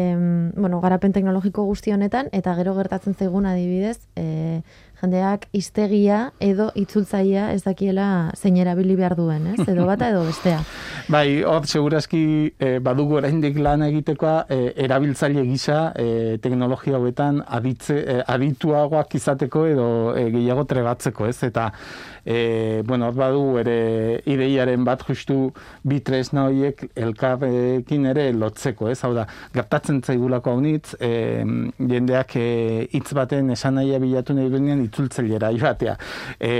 bueno, 0.56 0.80
garapen 0.80 1.12
teknologiko 1.12 1.64
guzti 1.68 1.92
honetan 1.92 2.30
eta 2.32 2.54
gero 2.58 2.74
gertatzen 2.76 3.14
zaigun 3.14 3.46
adibidez, 3.46 3.98
e, 4.16 4.62
jendeak 5.00 5.46
iztegia 5.56 6.30
edo 6.40 6.70
itzultzaia 6.78 7.50
ez 7.52 7.62
dakiela 7.66 8.32
zein 8.36 8.56
erabili 8.56 8.96
behar 8.96 9.16
duen, 9.18 9.50
ez? 9.52 9.68
Edo 9.68 9.86
bata 9.88 10.08
edo 10.12 10.24
bestea. 10.26 10.62
bai, 11.14 11.42
hor, 11.44 11.66
segurazki 11.68 12.22
e, 12.58 12.78
badugu 12.84 13.20
oraindik 13.20 13.58
lan 13.62 13.84
egitekoa 13.86 14.46
e, 14.48 14.60
erabiltzaile 14.86 15.44
gisa 15.48 15.80
e, 15.98 16.38
teknologia 16.42 16.96
hauetan 16.96 17.42
aditze, 17.58 17.98
e, 18.00 18.18
adituagoak 18.36 19.14
izateko 19.20 19.66
edo 19.70 19.88
e, 20.16 20.28
gehiago 20.34 20.66
trebatzeko, 20.70 21.28
ez? 21.28 21.38
Eta 21.46 21.70
e, 22.26 22.82
bueno, 22.84 23.06
hor 23.06 23.14
badu 23.14 23.42
ere 23.60 24.20
ideiaren 24.26 24.84
bat 24.84 25.04
justu 25.06 25.52
bi 25.86 26.00
tresna 26.04 26.48
horiek 26.48 26.82
elkarrekin 26.98 28.08
ere 28.10 28.26
lotzeko, 28.34 28.90
ez? 28.90 28.98
Hau 29.06 29.12
da, 29.14 29.26
gertatzen 29.54 30.02
zaigulako 30.02 30.56
haunitz, 30.56 30.96
e, 30.98 31.10
jendeak 31.78 32.34
e, 32.40 32.46
hitz 32.90 33.12
baten 33.16 33.52
esan 33.54 33.78
nahia 33.78 34.00
bilatu 34.02 34.34
nahi 34.34 34.50
duenean 34.50 34.82
itzultzailera 34.88 35.52
joatea. 35.54 35.94
E, 36.40 36.50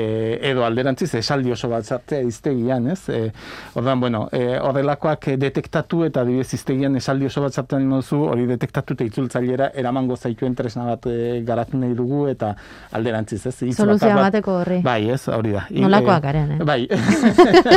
edo 0.52 0.64
alderantziz 0.64 1.11
esaldi 1.18 1.52
oso 1.56 1.68
bat 1.73 1.85
zartea 1.85 2.23
iztegian, 2.23 2.87
ez? 2.94 3.00
E, 3.11 3.32
ordan, 3.75 4.00
bueno, 4.00 4.23
e, 4.30 4.44
horrelakoak 4.62 5.32
detektatu 5.42 6.04
eta 6.06 6.25
dibez 6.28 6.52
iztegian 6.54 6.94
esaldi 7.02 7.26
oso 7.26 7.42
bat 7.42 7.58
zartean 7.58 7.90
mozu, 7.90 8.23
hori 8.30 8.46
detektatu 8.46 8.94
eta 8.94 9.11
itzultzailera 9.11 9.73
eramango 9.75 10.16
zaituen 10.16 10.54
tresna 10.54 10.87
bat 10.92 11.11
e, 11.11 11.42
garatu 11.46 11.82
nahi 11.82 11.99
dugu 11.99 12.28
eta 12.30 12.54
alderantziz, 12.94 13.42
ez? 13.50 13.56
Soluzioa 13.75 14.14
bateko 14.28 14.61
horri. 14.61 14.80
Bai, 14.87 15.00
ez, 15.11 15.25
hori 15.35 15.55
da. 15.56 15.64
Nolakoak 15.70 16.22
garen, 16.25 16.52
eh? 16.56 16.66
Bai. 16.66 16.86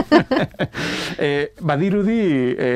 e, 1.28 1.32
badirudi, 1.72 2.20
e, 2.54 2.70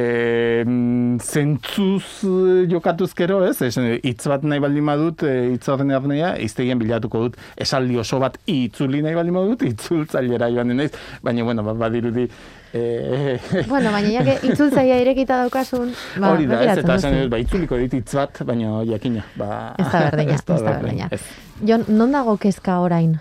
zentzuz 1.20 2.24
jokatuzkero, 2.72 3.42
ez? 3.50 3.60
hitz 4.04 4.28
bat 4.32 4.48
nahi 4.48 4.64
baldin 4.64 4.90
badut, 4.90 5.28
e, 5.28 5.54
hitz 5.54 5.68
horren 5.72 5.94
ernea, 5.94 6.34
iztegien 6.44 6.82
bilatuko 6.82 7.28
dut, 7.28 7.40
esaldi 7.68 8.00
oso 8.02 8.20
bat 8.24 8.40
itzuli 8.50 9.04
nahi 9.06 9.20
baldin 9.20 9.40
badut, 9.40 9.68
itzultzailera 9.70 10.52
joan 10.54 10.74
denez, 10.74 10.92
baina, 11.24 11.48
bueno, 11.48 11.70
badirudi, 11.74 12.28
Eh, 12.76 13.40
bueno, 13.70 13.92
baina 13.94 14.10
jake 14.10 14.48
itzultzaia 14.50 14.96
irekita 15.04 15.38
daukasun, 15.44 15.92
ba, 16.18 16.32
Hori 16.34 16.48
da, 16.50 16.58
ez 16.66 16.80
eta 16.82 16.96
esan 16.98 17.20
ba, 17.30 17.38
itzuliko 17.38 17.78
dit 17.78 17.94
hitz 18.00 18.16
bat, 18.18 18.42
baina 18.50 18.80
jakina. 18.90 19.28
Ba, 19.38 19.50
ez 19.78 19.86
da 19.92 20.02
berdina, 20.08 20.40
ez 20.40 20.48
da 20.50 20.74
berdina. 20.80 21.12
Jon, 21.70 21.86
non 21.94 22.18
dago 22.18 22.34
kezka 22.42 22.80
orain? 22.82 23.20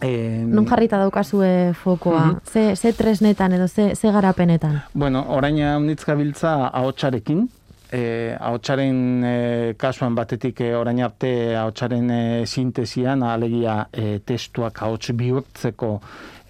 Eh, 0.00 0.42
non 0.46 0.66
jarrita 0.66 0.98
daukazue 0.98 1.72
fokoa? 1.72 2.24
Uh 2.30 2.40
ze, 2.52 2.74
ze 2.76 2.92
tresnetan 2.92 3.52
edo 3.52 3.66
ze, 3.68 3.94
ze 3.94 4.10
garapenetan? 4.10 4.82
Bueno, 4.92 5.24
orain 5.28 5.58
haunitz 5.62 6.04
gabiltza 6.04 6.70
ahotsarekin, 6.72 7.48
eh, 7.90 8.34
ahotsaren 8.40 9.24
eh, 9.24 9.74
kasuan 9.76 10.14
batetik 10.14 10.60
eh, 10.60 10.74
orain 10.76 11.00
arte 11.02 11.56
ahotsaren 11.56 12.10
eh, 12.10 12.46
sintesian, 12.46 13.22
alegia 13.22 13.86
eh, 13.92 14.18
testuak 14.24 14.82
ahots 14.82 15.12
bihurtzeko 15.14 16.00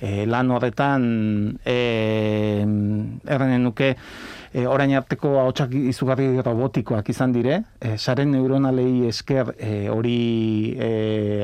eh, 0.01 0.25
lan 0.27 0.51
horretan 0.51 1.59
eh, 1.65 2.65
errenen 3.29 3.63
nuke, 3.69 3.95
e, 4.55 4.67
orain 4.71 4.95
arteko 4.95 5.35
ahotsak 5.43 5.75
izugarri 5.91 6.29
robotikoak 6.39 7.11
izan 7.11 7.35
dire, 7.35 7.61
e, 7.83 7.97
saren 7.99 8.31
neuronalei 8.31 9.09
esker 9.11 9.55
e, 9.59 9.89
hori 9.91 10.19
e, 10.79 10.91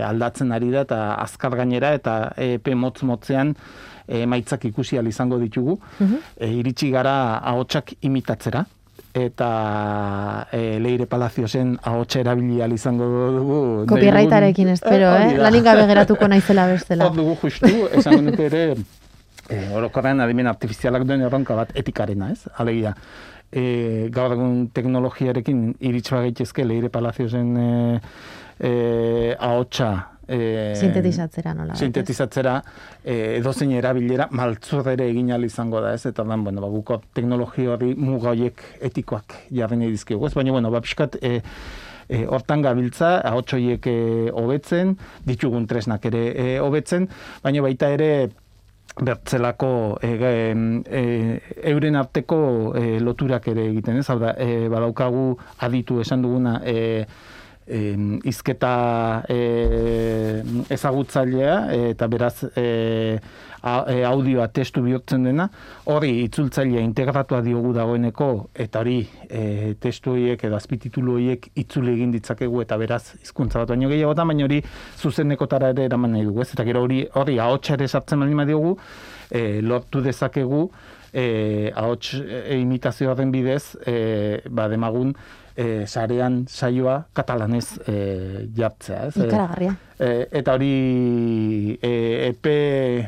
aldatzen 0.06 0.52
ari 0.54 0.70
da 0.70 0.86
eta 0.86 1.00
azkar 1.18 1.58
gainera 1.58 1.92
eta 1.98 2.18
EP 2.38 2.70
motz 2.78 3.02
motzean 3.02 3.54
e, 4.06 4.24
maitzak 4.26 4.64
ikusi 4.70 5.00
izango 5.02 5.38
ditugu, 5.38 5.80
mm 5.98 6.28
iritsi 6.60 6.90
gara 6.90 7.38
ahotsak 7.44 7.92
imitatzera 8.02 8.64
eta 9.14 10.46
e, 10.52 10.78
leire 10.78 11.06
palaziozen 11.06 11.78
ahotsa 11.82 12.20
erabili 12.20 12.62
izango 12.74 13.04
dugu. 13.36 13.86
Copyrightarekin 13.86 14.68
espero, 14.68 15.14
eh? 15.16 15.36
Lanin 15.38 15.64
gabe 15.64 15.86
geratuko 15.86 16.28
naizela 16.32 16.66
bestela. 16.66 17.06
Hor 17.06 17.16
dugu 17.16 17.36
justu, 17.42 17.88
esan 17.92 18.28
ere, 18.38 18.76
e, 19.50 19.67
orokorrean 19.75 20.23
adimen 20.25 20.49
artifizialak 20.50 21.04
duen 21.08 21.26
erronka 21.26 21.56
bat 21.58 21.75
etikarena, 21.78 22.30
ez? 22.32 22.47
Alegia, 22.63 22.95
e, 23.50 24.08
gaur 24.15 24.36
egun 24.36 24.69
teknologiarekin 24.75 25.67
iritsa 25.91 26.23
gaitezke 26.25 26.65
leire 26.67 26.91
palaziozen 26.93 27.50
e, 27.58 27.69
e, 28.60 28.73
ahotsa 29.39 29.91
e, 30.26 30.39
sintetizatzera 30.78 31.54
nola 31.58 31.76
sintetizatzera 31.78 32.56
e, 33.02 33.17
edozein 33.41 33.75
erabilera 33.78 34.28
maltzur 34.30 34.89
ere 34.93 35.08
egin 35.10 35.32
izango 35.45 35.80
da 35.80 35.95
ez? 35.95 36.06
Eta 36.06 36.25
dan, 36.25 36.45
bueno, 36.45 36.60
baguko 36.60 37.02
teknologia 37.15 37.75
hori 37.75 37.95
muga 37.95 38.30
horiek 38.30 38.63
etikoak 38.80 39.34
jarri 39.50 39.76
nahi 39.76 39.91
dizkigu 39.91 40.26
ez? 40.26 40.34
Baina 40.34 40.52
bueno, 40.52 40.71
bapiskat 40.71 41.17
e, 41.23 41.41
e, 42.08 42.26
hortan 42.26 42.63
gabiltza, 42.63 43.19
ahotsoiek 43.21 43.86
hobetzen, 44.32 44.97
ditugun 45.26 45.67
tresnak 45.67 46.06
ere 46.06 46.60
hobetzen, 46.60 47.08
baina 47.43 47.63
baita 47.63 47.91
ere 47.91 48.30
bertzelako 49.00 49.99
e, 50.02 50.13
e, 50.84 51.02
euren 51.73 51.97
arteko 51.97 52.41
e, 52.76 53.00
loturak 53.00 53.49
ere 53.52 53.67
egiten, 53.71 54.00
ez? 54.00 54.08
Hau 54.13 54.19
da, 54.21 54.34
e, 54.39 54.69
badaukagu 54.73 55.34
aditu 55.67 56.00
esan 56.04 56.23
duguna 56.25 56.58
e, 56.65 57.06
e, 57.67 57.80
izketa 58.28 58.75
e, 59.28 59.39
ezagutzailea 60.76 61.56
eta 61.91 62.10
beraz 62.13 62.34
e, 62.54 63.19
audioa 63.62 64.49
testu 64.54 64.82
bihurtzen 64.84 65.25
dena, 65.28 65.49
hori 65.92 66.12
itzultzailea 66.25 66.82
integratua 66.84 67.40
diogu 67.44 67.73
dagoeneko, 67.76 68.30
eta 68.54 68.80
hori 68.80 68.99
e, 69.28 69.75
testu 69.80 70.14
horiek 70.14 70.44
edo 70.49 70.56
azpititulu 70.56 71.16
horiek 71.18 71.50
itzule 71.60 71.92
egin 71.96 72.14
ditzakegu 72.14 72.62
eta 72.64 72.78
beraz 72.80 73.02
hizkuntza 73.20 73.60
bat 73.62 73.75
baino 73.75 73.90
gehiago 73.92 74.14
da, 74.14 74.25
baina 74.25 74.46
hori 74.49 74.62
zuzenekotara 74.99 75.75
ere 75.75 75.88
eraman 75.90 76.16
nahi 76.16 76.28
dugu, 76.28 76.44
ez? 76.44 76.52
Eta 76.54 76.64
gero 76.68 76.84
hori 76.86 77.04
hori 77.20 77.38
ahotsa 77.38 77.76
ere 77.76 77.88
sartzen 77.88 78.25
baldin 78.25 78.46
diogu, 78.49 78.76
e, 79.30 79.60
lortu 79.60 80.00
dezakegu 80.04 80.68
e, 81.12 81.73
ahots 81.75 82.14
e, 82.20 82.58
imitazio 82.60 83.10
horren 83.10 83.32
bidez, 83.34 83.76
e, 83.86 84.40
ba, 84.49 84.68
demagun, 84.70 85.14
e, 85.56 85.86
sarean 85.86 86.45
saioa 86.49 86.97
katalanez 87.13 87.67
e, 87.86 87.95
jartzea. 88.56 89.06
Ez? 89.08 89.17
Ikaragarria. 89.17 89.75
E, 90.00 90.10
eta 90.41 90.54
hori 90.56 90.73
e, 91.82 91.93
epe 92.30 92.56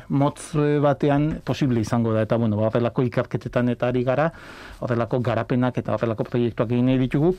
motz 0.09 0.52
batean 0.85 1.40
posible 1.44 1.81
izango 1.81 2.12
da. 2.16 2.26
Eta 2.26 2.37
bueno, 2.37 2.61
horrelako 2.66 3.07
ikarketetan 3.09 3.72
eta 3.72 3.88
ari 3.92 4.05
gara, 4.05 4.31
horrelako 4.81 5.22
garapenak 5.24 5.83
eta 5.83 5.96
horrelako 5.96 6.28
proiektuak 6.31 6.72
egin 6.72 6.90
nahi 6.90 7.02
ditugu. 7.07 7.35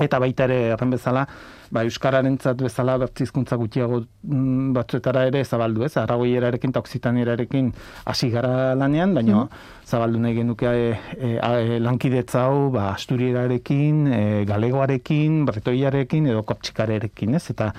Eta 0.00 0.16
baita 0.22 0.46
ere, 0.48 0.70
erren 0.72 0.92
bezala, 0.94 1.26
ba, 1.68 1.82
Euskararen 1.84 2.38
bezala 2.62 2.94
bertzizkuntza 3.02 3.58
gutxiago 3.60 3.98
mm, 4.00 4.70
batzuetara 4.72 5.26
ere 5.28 5.42
zabaldu, 5.44 5.84
ez? 5.84 5.92
Arragoi 6.00 6.30
erarekin 6.38 6.72
eta 6.72 6.80
oksitan 6.80 7.18
erarekin 7.20 7.68
hasi 8.08 8.30
gara 8.32 8.72
lanean, 8.74 9.14
baina 9.14 9.44
mm 9.44 9.68
zabaldu 9.92 10.20
nahi 10.22 10.32
genuke 10.32 10.70
e, 10.70 10.94
e, 11.36 11.78
lankidetza 11.82 12.46
hau, 12.46 12.70
ba, 12.72 12.86
asturierarekin, 12.94 13.98
e, 14.06 14.20
galegoarekin, 14.48 15.42
bretoiarekin 15.44 16.30
edo 16.32 16.44
koptxikarerekin, 16.48 17.34
ez? 17.36 17.42
Eta 17.52 17.72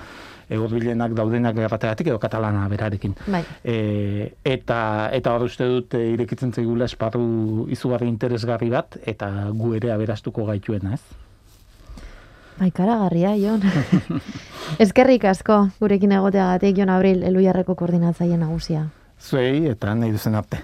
egurbilenak 0.54 1.16
daudenak 1.16 1.58
errategatik 1.58 2.12
edo 2.12 2.20
katalana 2.22 2.68
berarekin. 2.70 3.16
Bai. 3.26 3.42
E, 3.64 4.30
eta 4.44 4.78
eta 5.16 5.34
hor 5.34 5.48
uste 5.48 5.66
dut 5.66 5.98
irekitzen 5.98 6.54
zaigula 6.54 6.86
esparru 6.86 7.66
izugarri 7.74 8.06
interesgarri 8.12 8.70
bat, 8.70 9.00
eta 9.02 9.32
gu 9.50 9.74
ere 9.80 9.90
aberastuko 9.96 10.46
gaituena, 10.52 10.94
ez? 10.94 11.23
Bai, 12.58 12.70
karagarria, 12.70 13.34
Jon. 13.36 13.62
Ezkerrik 14.84 15.24
asko, 15.26 15.68
gurekin 15.80 16.14
egoteagatik, 16.14 16.78
Jon 16.78 16.92
Abril, 16.94 17.22
eluiarreko 17.26 17.74
koordinatzaile 17.74 18.38
nagusia. 18.38 18.86
Zuei, 19.20 19.64
eta 19.70 19.94
nahi 19.98 20.14
duzen 20.14 20.38
arte. 20.38 20.62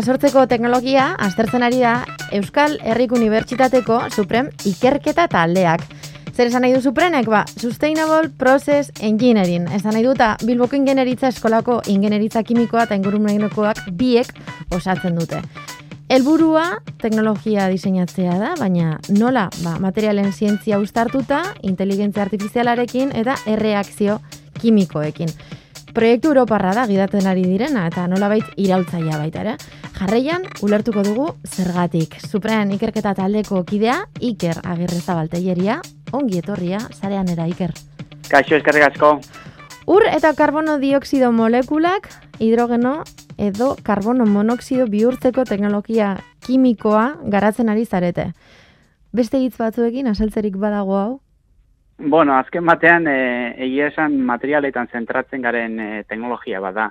Sortzeko 0.00 0.46
teknologia 0.48 1.10
aztertzen 1.20 1.62
ari 1.66 1.82
da 1.82 2.06
Euskal 2.32 2.78
Herriko 2.80 3.18
Unibertsitateko 3.18 3.98
Suprem 4.14 4.48
ikerketa 4.64 5.26
taldeak. 5.28 5.84
Zer 6.32 6.48
esan 6.48 6.64
nahi 6.64 6.72
du 6.72 6.80
Suprenek? 6.80 7.26
Ba, 7.28 7.42
Sustainable 7.60 8.30
Process 8.40 8.88
Engineering. 9.04 9.66
Esan 9.68 9.92
nahi 9.92 10.06
duta 10.06 10.36
Bilboko 10.46 10.78
Ingenieritza 10.78 11.28
Eskolako 11.28 11.82
Ingenieritza 11.92 12.40
Kimikoa 12.42 12.86
eta 12.86 12.96
Ingurumenekoak 12.96 13.84
biek 13.92 14.32
osatzen 14.72 15.18
dute. 15.18 15.42
Helburua 16.08 16.78
teknologia 17.02 17.68
diseinatzea 17.68 18.38
da, 18.40 18.54
baina 18.60 18.98
nola 19.12 19.50
ba, 19.60 19.76
materialen 19.80 20.32
zientzia 20.32 20.80
ustartuta, 20.80 21.42
inteligentzia 21.60 22.24
artifizialarekin 22.24 23.12
eta 23.12 23.36
erreakzio 23.44 24.20
kimikoekin. 24.60 25.28
Proiektu 25.92 26.32
Europarra 26.32 26.72
da 26.72 26.86
gidatzen 26.88 27.26
ari 27.28 27.44
direna 27.44 27.84
eta 27.90 28.06
nolabait 28.08 28.48
iraultzaia 28.56 29.18
baita 29.20 29.42
ere. 29.44 29.56
Jarraian 30.02 30.42
ulertuko 30.66 31.04
dugu 31.06 31.24
zergatik. 31.46 32.16
Supren 32.26 32.72
ikerketa 32.74 33.12
taldeko 33.14 33.60
kidea 33.62 34.00
Iker 34.18 34.58
Agirrezabalteieria, 34.66 35.76
ongi 36.10 36.40
etorria 36.40 36.80
sarean 36.96 37.30
era 37.30 37.46
Iker. 37.46 37.70
Kaixo, 38.26 38.56
eskerrik 38.56 38.88
asko. 38.88 39.12
Ur 39.86 40.02
eta 40.10 40.32
karbono 40.34 40.80
dioksido 40.82 41.30
molekulak 41.30 42.08
hidrogeno 42.42 43.04
edo 43.38 43.76
karbono 43.86 44.26
monoxido 44.26 44.88
bihurtzeko 44.90 45.44
teknologia 45.46 46.16
kimikoa 46.48 47.06
garatzen 47.36 47.70
ari 47.70 47.86
zarete. 47.86 48.32
Beste 49.14 49.38
hitz 49.38 49.54
batzuekin 49.60 50.10
asaltzerik 50.10 50.58
badago 50.58 50.98
hau? 50.98 51.12
Bueno, 52.02 52.34
azken 52.34 52.66
batean, 52.66 53.06
e, 53.06 53.54
egia 53.68 53.92
esan 53.94 54.18
materialetan 54.26 54.90
zentratzen 54.90 55.46
garen 55.46 55.78
e, 55.78 55.90
teknologia 56.10 56.58
bada. 56.58 56.90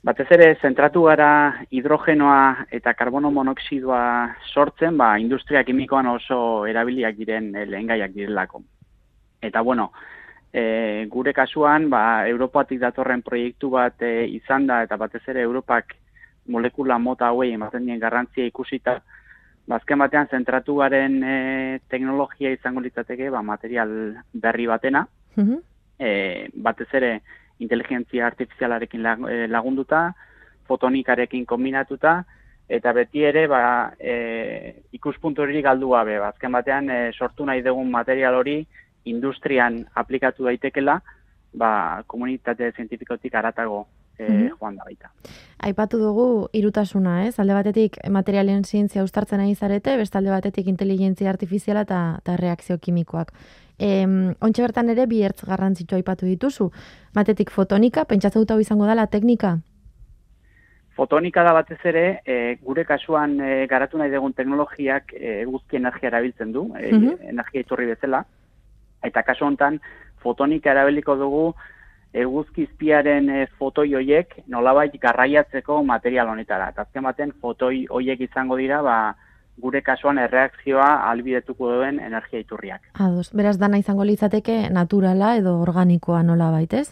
Batez 0.00 0.30
ere, 0.32 0.54
zentratu 0.64 1.02
gara 1.04 1.30
hidrogenoa 1.76 2.66
eta 2.72 2.94
karbono 2.96 3.28
monoxidoa 3.36 4.04
sortzen, 4.48 4.96
ba, 4.96 5.18
industria 5.20 5.60
kimikoan 5.64 6.06
oso 6.08 6.64
erabiliak 6.64 7.18
diren 7.18 7.50
e, 7.52 7.66
lehengaiak 7.68 8.14
direlako. 8.14 8.62
Eta, 9.44 9.60
bueno, 9.60 9.90
e, 10.52 11.04
gure 11.12 11.34
kasuan, 11.36 11.90
ba, 11.92 12.26
Europatik 12.28 12.80
datorren 12.80 13.20
proiektu 13.26 13.68
bat 13.74 14.00
e, 14.00 14.24
izan 14.40 14.64
da, 14.70 14.80
eta 14.86 14.96
batez 14.96 15.20
ere 15.28 15.44
Europak 15.44 15.92
molekula 16.48 16.96
mota 16.98 17.28
hauei 17.28 17.52
ematen 17.52 17.84
dien 17.84 18.00
garrantzia 18.00 18.48
ikusita, 18.48 19.02
ba, 19.68 19.76
azken 19.76 20.00
batean 20.00 20.32
zentratu 20.32 20.78
garen 20.80 21.20
e, 21.20 21.34
teknologia 21.92 22.54
izango 22.56 22.80
litzateke 22.80 23.28
ba, 23.28 23.42
material 23.42 23.92
berri 24.32 24.66
batena, 24.66 25.04
Mhm. 25.36 25.60
e, 25.98 26.48
batez 26.54 26.88
ere 26.94 27.20
inteligentzia 27.60 28.26
artifizialarekin 28.26 29.02
lag- 29.04 29.28
e, 29.30 29.46
lagunduta, 29.48 30.14
fotonikarekin 30.66 31.46
kombinatuta, 31.46 32.24
eta 32.70 32.92
beti 32.94 33.24
ere 33.26 33.46
ba, 33.50 33.92
e, 33.98 34.82
ikuspuntu 34.92 35.42
hori 35.42 35.62
galdu 35.62 35.90
gabe. 35.90 36.18
Ba, 36.18 36.28
azken 36.34 36.52
batean 36.52 36.90
e, 36.90 36.98
sortu 37.12 37.46
nahi 37.46 37.62
dugun 37.62 37.90
material 37.90 38.34
hori 38.38 38.60
industrian 39.10 39.86
aplikatu 39.94 40.44
daitekela, 40.44 41.00
ba, 41.52 42.02
komunitate 42.06 42.70
zientifikotik 42.76 43.34
aratago 43.34 43.86
e, 44.18 44.28
Mhm. 44.28 44.48
joan 44.60 44.76
da 44.76 44.84
baita. 44.84 45.10
Aipatu 45.58 45.98
dugu 45.98 46.48
irutasuna, 46.52 47.26
ez? 47.26 47.38
Alde 47.40 47.54
batetik 47.54 47.96
materialen 48.08 48.64
zientzia 48.64 49.02
ustartzen 49.02 49.40
ari 49.40 49.54
zarete, 49.54 49.96
beste 49.96 50.18
alde 50.18 50.30
batetik 50.30 50.66
inteligentzia 50.68 51.30
artifiziala 51.30 51.80
eta, 51.82 52.18
eta 52.20 52.36
reakzio 52.36 52.78
kimikoak. 52.78 53.32
Em, 53.80 54.34
ontxe 54.44 54.60
bertan 54.60 54.90
ere 54.92 55.06
bi 55.08 55.22
ertz 55.24 55.40
garrantzitsua 55.48 55.96
aipatu 55.96 56.26
dituzu. 56.28 56.66
Batetik 57.16 57.50
fotonika, 57.50 58.04
pentsatzen 58.04 58.42
dut 58.44 58.50
hau 58.52 58.60
izango 58.60 58.84
dela 58.86 59.06
teknika? 59.08 59.54
Fotonika 60.96 61.42
da 61.46 61.54
batez 61.56 61.78
ere, 61.88 62.20
e, 62.26 62.56
gure 62.60 62.84
kasuan 62.84 63.38
e, 63.40 63.66
garatu 63.70 63.96
nahi 63.96 64.10
dugun 64.12 64.34
teknologiak 64.36 65.14
e, 65.16 65.40
eguzki 65.46 65.78
energia 65.80 66.10
erabiltzen 66.10 66.52
du, 66.52 66.66
e, 66.76 66.90
Mhm. 66.92 67.30
energia 67.30 67.60
iturri 67.64 67.86
bezala, 67.86 68.24
eta 69.02 69.22
kasu 69.22 69.46
honetan 69.46 69.80
fotonika 70.22 70.70
erabiliko 70.74 71.16
dugu 71.16 71.54
eguzki 72.12 72.66
izpiaren 72.66 73.30
e, 73.30 73.46
fotoi 73.56 73.94
hoiek 73.94 74.42
nolabait 74.48 74.92
garraiatzeko 75.00 75.82
material 75.84 76.28
honetara. 76.28 76.68
Eta 76.68 76.82
azken 76.82 77.02
baten 77.02 77.32
fotoi 77.40 77.86
hoiek 77.88 78.20
izango 78.20 78.56
dira, 78.56 78.82
ba, 78.82 79.14
gure 79.60 79.82
kasuan 79.82 80.18
erreakzioa 80.18 80.88
albidetuko 81.10 81.74
duen 81.74 82.00
energia 82.00 82.40
iturriak. 82.40 82.82
Ados, 82.94 83.30
beraz 83.36 83.58
dana 83.58 83.78
izango 83.78 84.04
litzateke 84.04 84.70
naturala 84.70 85.36
edo 85.36 85.58
organikoa 85.60 86.22
nola 86.22 86.50
baitez? 86.50 86.88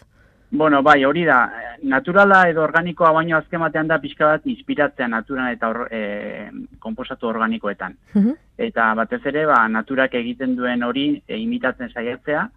Bueno, 0.51 0.81
bai, 0.81 1.03
hori 1.05 1.23
da. 1.25 1.39
Naturala 1.83 2.41
edo 2.49 2.63
organikoa 2.63 3.11
baino 3.13 3.37
azken 3.37 3.61
batean 3.61 3.87
da 3.87 3.99
pixka 4.01 4.25
bat 4.31 4.47
inspiratzea 4.49 5.07
naturan 5.07 5.51
eta 5.53 5.69
or, 5.69 5.87
e, 5.93 6.49
komposatu 6.79 7.27
organikoetan. 7.29 7.97
Mhm. 8.13 8.33
Eta 8.57 8.93
batez 8.97 9.21
ere, 9.25 9.45
ba, 9.45 9.67
naturak 9.69 10.15
egiten 10.17 10.55
duen 10.55 10.83
hori 10.83 11.21
e, 11.27 11.37
imitatzen 11.37 11.93
saiatzea, 11.93 12.47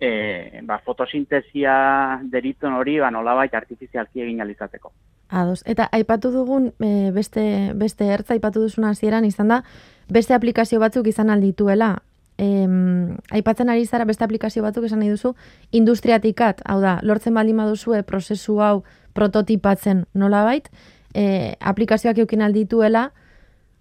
e, 0.00 0.60
ba, 0.64 0.78
fotosintesia 0.84 2.20
deritzen 2.32 2.72
hori 2.72 2.98
ba, 2.98 3.10
nolabait 3.10 3.54
artifizialki 3.54 4.24
egin 4.24 4.40
alizateko. 4.40 4.92
Ados. 5.28 5.62
Eta 5.66 5.88
aipatu 5.92 6.30
dugun 6.30 6.72
e, 6.78 7.10
beste, 7.10 7.72
beste 7.74 8.06
ertz 8.12 8.30
aipatu 8.30 8.60
duzuna 8.60 8.90
hasieran 8.90 9.24
izan 9.24 9.48
da, 9.48 9.62
beste 10.08 10.34
aplikazio 10.34 10.80
batzuk 10.80 11.06
izan 11.08 11.30
aldituela. 11.30 12.02
Em, 12.36 13.16
aipatzen 13.30 13.70
ari 13.70 13.86
zara 13.86 14.04
beste 14.04 14.24
aplikazio 14.24 14.62
batzuk 14.62 14.84
esan 14.88 15.00
nahi 15.00 15.12
duzu, 15.12 15.34
industriatikat, 15.70 16.64
hau 16.66 16.80
da, 16.82 16.98
lortzen 17.02 17.34
baldin 17.34 17.56
baduzue 17.62 18.02
prozesu 18.02 18.58
hau 18.60 18.82
prototipatzen 19.14 20.04
nolabait, 20.14 20.68
e, 21.14 21.54
aplikazioak 21.60 22.18
eukin 22.18 22.42
aldituela, 22.42 23.12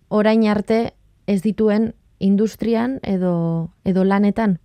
orain 0.10 0.46
arte 0.48 0.94
ez 1.28 1.42
dituen 1.42 1.94
industrian 2.20 3.00
edo, 3.02 3.70
edo 3.84 4.04
lanetan. 4.06 4.60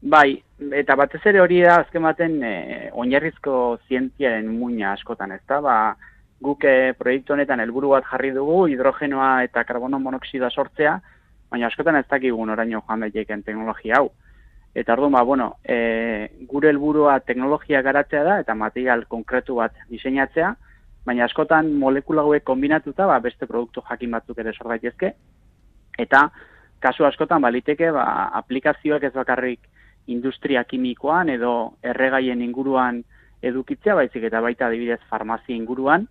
Bai, 0.00 0.42
eta 0.78 0.94
batez 0.96 1.22
ere 1.26 1.40
hori 1.40 1.62
da 1.64 1.80
azken 1.82 2.04
baten 2.06 2.38
e, 2.44 2.54
oinarrizko 2.92 3.78
zientziaren 3.88 4.46
muina 4.52 4.92
askotan, 4.92 5.32
ezta? 5.32 5.60
Ba, 5.64 5.96
guk 6.42 6.64
e, 6.64 6.92
proiektu 6.98 7.34
honetan 7.34 7.60
helburu 7.60 7.94
bat 7.94 8.04
jarri 8.10 8.32
dugu 8.34 8.66
hidrogenoa 8.72 9.44
eta 9.44 9.64
karbono 9.64 9.98
monoxidoa 9.98 10.50
sortzea, 10.50 10.98
baina 11.50 11.68
askotan 11.70 11.96
ez 11.96 12.06
dakigun 12.10 12.50
oraino 12.50 12.82
joan 12.86 13.06
daiteken 13.06 13.42
teknologia 13.42 14.00
hau. 14.00 14.10
Eta 14.74 14.92
orduan, 14.96 15.12
ba, 15.14 15.22
bueno, 15.22 15.52
e, 15.62 16.30
gure 16.50 16.68
helburua 16.72 17.20
teknologia 17.20 17.82
garatzea 17.82 18.24
da 18.26 18.38
eta 18.42 18.56
material 18.58 19.06
konkretu 19.06 19.60
bat 19.60 19.76
diseinatzea, 19.90 20.54
baina 21.06 21.28
askotan 21.28 21.70
molekula 21.78 22.24
hauek 22.24 22.44
kombinatuta 22.44 23.06
ba, 23.06 23.20
beste 23.20 23.46
produktu 23.46 23.84
jakin 23.88 24.16
batzuk 24.16 24.40
ere 24.42 24.52
sor 24.56 24.72
daitezke. 24.72 25.12
Eta 25.98 26.26
kasu 26.82 27.06
askotan 27.06 27.44
baliteke 27.44 27.92
ba, 27.94 28.04
aplikazioak 28.40 29.04
ez 29.04 29.12
bakarrik 29.14 29.60
industria 30.10 30.64
kimikoan 30.64 31.30
edo 31.32 31.76
erregaien 31.82 32.42
inguruan 32.42 33.02
edukitzea, 33.44 33.94
baizik 33.94 34.26
eta 34.26 34.40
baita 34.40 34.66
adibidez 34.66 35.00
farmazia 35.08 35.56
inguruan, 35.56 36.08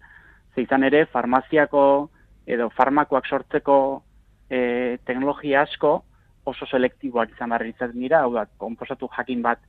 ze 0.55 0.61
izan 0.61 0.83
ere 0.83 1.05
farmaziako 1.05 2.09
edo 2.45 2.69
farmakoak 2.69 3.25
sortzeko 3.27 4.03
e, 4.49 4.97
teknologia 5.05 5.61
asko 5.61 6.03
oso 6.45 6.65
selektiboak 6.65 7.31
izan 7.31 7.49
behar 7.49 7.65
izaten 7.65 7.99
dira, 7.99 8.21
hau 8.21 8.33
da, 8.33 8.45
konposatu 8.57 9.07
jakin 9.17 9.41
bat 9.41 9.59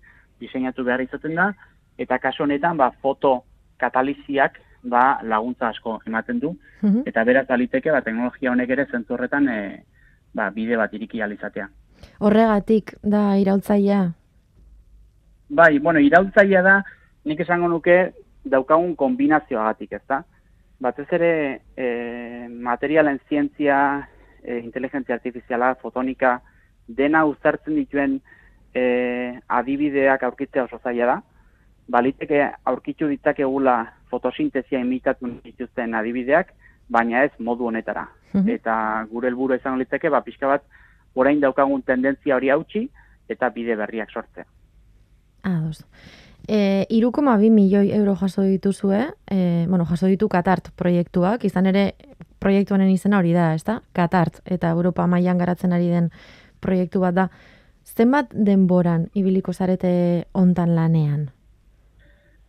diseinatu 0.40 0.85
behar 0.85 1.01
izaten 1.01 1.35
da, 1.38 1.53
eta 1.99 2.18
kasu 2.18 2.42
honetan 2.42 2.77
ba, 2.77 2.90
foto 3.03 3.44
kataliziak 3.79 4.59
ba, 4.83 5.20
laguntza 5.23 5.68
asko 5.68 6.01
ematen 6.07 6.40
du, 6.40 6.57
Mhm. 6.83 7.03
eta 7.07 7.25
beraz 7.25 7.47
aliteke 7.51 7.90
ba, 7.90 8.03
teknologia 8.03 8.51
honek 8.51 8.70
ere 8.70 8.87
zentzu 8.90 9.14
horretan 9.14 9.49
e, 9.49 9.85
ba, 10.35 10.51
bide 10.51 10.77
bat 10.77 10.92
iriki 10.92 11.23
ahal 11.23 11.33
izatea. 11.33 11.68
Horregatik 12.20 12.97
da 13.03 13.37
iraultzailea. 13.38 14.12
Bai, 15.49 15.79
bueno, 15.79 16.01
iraultzailea 16.01 16.62
da, 16.62 16.83
nik 17.25 17.40
esango 17.40 17.68
nuke 17.68 18.12
daukagun 18.44 18.97
kombinazioagatik, 18.97 19.92
ezta? 19.92 20.25
Batez 20.81 21.07
ere, 21.13 21.63
e, 21.77 22.49
materialen 22.51 23.21
zientzia, 23.29 24.09
e, 24.43 24.59
inteligentzia 24.59 25.15
artifiziala, 25.15 25.75
fotonika, 25.81 26.41
dena 26.87 27.25
uztartzen 27.25 27.77
dituen 27.79 28.19
e, 28.75 29.39
adibideak 29.49 30.23
aurkitzea 30.23 30.67
oso 30.67 30.81
zaila 30.83 31.07
da. 31.07 31.21
Baliteke 31.89 32.41
aurkitu 32.65 33.09
ditzakegula 33.09 33.77
fotosintesia 34.11 34.81
imitatu 34.81 35.31
dituzten 35.45 35.95
adibideak, 35.95 36.53
baina 36.89 37.25
ez 37.25 37.33
modu 37.39 37.69
honetara. 37.69 38.09
Mhm. 38.33 38.49
Eta 38.59 38.75
gure 39.11 39.29
helburu 39.29 39.57
izango 39.57 39.79
litzake, 39.81 40.11
ba, 40.11 40.23
pixka 40.27 40.51
bat, 40.51 40.65
orain 41.15 41.41
daukagun 41.41 41.83
tendentzia 41.83 42.37
hori 42.37 42.51
hautsi, 42.51 42.89
eta 43.29 43.49
bide 43.51 43.77
berriak 43.77 44.11
sortzea. 44.11 44.45
Ados. 45.45 45.85
E, 46.46 46.87
irukoma 46.92 47.38
bi 47.40 47.48
milioi 47.50 47.90
euro 47.96 48.14
jaso 48.16 48.42
dituzue, 48.42 49.07
e, 49.30 49.64
bueno, 49.68 49.87
jaso 49.87 50.07
ditu 50.07 50.28
Katart 50.28 50.68
proiektuak, 50.76 51.44
izan 51.44 51.66
ere 51.70 51.94
proiektu 52.38 52.74
honen 52.76 52.90
izena 52.92 53.18
hori 53.18 53.33
da, 53.33 53.54
ezta? 53.57 53.78
Katart, 53.96 54.42
eta 54.44 54.70
Europa 54.76 55.07
mailan 55.09 55.40
garatzen 55.40 55.72
ari 55.72 55.88
den 55.88 56.11
proiektu 56.61 57.00
bat 57.00 57.16
da. 57.16 57.28
Zenbat 57.85 58.35
denboran 58.35 59.09
ibiliko 59.14 59.52
zarete 59.52 60.26
hontan 60.33 60.74
lanean? 60.76 61.30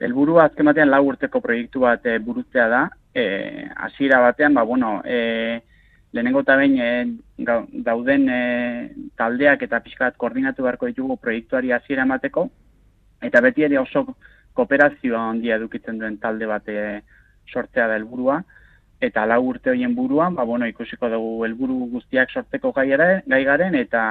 Helburua 0.03 0.49
azken 0.49 0.67
batean 0.67 0.91
lau 0.91 1.05
urteko 1.07 1.39
proiektu 1.39 1.85
bat 1.85 2.03
e, 2.05 2.17
burutzea 2.19 2.67
da, 2.67 2.81
e, 3.15 3.23
hasiera 3.87 4.19
batean, 4.19 4.53
ba, 4.59 4.63
bueno, 4.67 4.99
e, 5.05 5.61
lehenengo 6.11 6.43
eta 6.43 6.59
behin 6.59 6.75
e, 6.83 6.91
dauden 7.87 8.27
e, 8.27 8.41
taldeak 9.15 9.63
eta 9.63 9.79
pixkat 9.87 10.19
koordinatu 10.19 10.67
beharko 10.67 10.91
ditugu 10.91 11.15
proiektuari 11.15 11.71
hasiera 11.71 12.03
emateko, 12.03 12.49
eta 13.27 13.41
beti 13.41 13.65
ere 13.67 13.79
oso 13.79 14.05
kooperazioa 14.55 15.29
handia 15.29 15.57
edukitzen 15.59 15.99
duen 15.99 16.17
talde 16.21 16.47
bat 16.47 16.67
e, 16.71 17.01
sortzea 17.51 17.87
da 17.89 17.97
helburua, 17.99 18.39
eta 19.03 19.25
lau 19.27 19.41
urte 19.49 19.69
horien 19.69 19.95
buruan, 19.95 20.35
ba, 20.35 20.45
bueno, 20.47 20.67
ikusiko 20.67 21.09
dugu 21.11 21.43
helburu 21.45 21.77
guztiak 21.91 22.31
sortzeko 22.31 22.71
gai, 22.75 22.87
ere, 22.95 23.09
gai 23.27 23.43
garen, 23.47 23.75
eta 23.75 24.03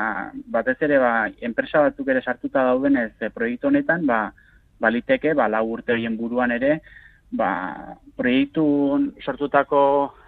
batez 0.53 0.77
ere, 0.87 0.99
ba, 1.01 1.13
enpresa 1.49 1.87
batzuk 1.87 2.11
ere 2.13 2.23
sartuta 2.23 2.67
daudenez 2.69 3.13
e, 3.21 3.31
proiektu 3.33 3.71
honetan, 3.71 4.05
ba, 4.07 4.27
baliteke, 4.81 5.33
ba, 5.35 5.49
lau 5.49 5.65
urte 5.73 5.97
horien 5.97 6.19
buruan 6.21 6.53
ere, 6.53 6.79
ba, 7.33 7.97
proiektu 8.17 8.67
sortutako 9.25 9.81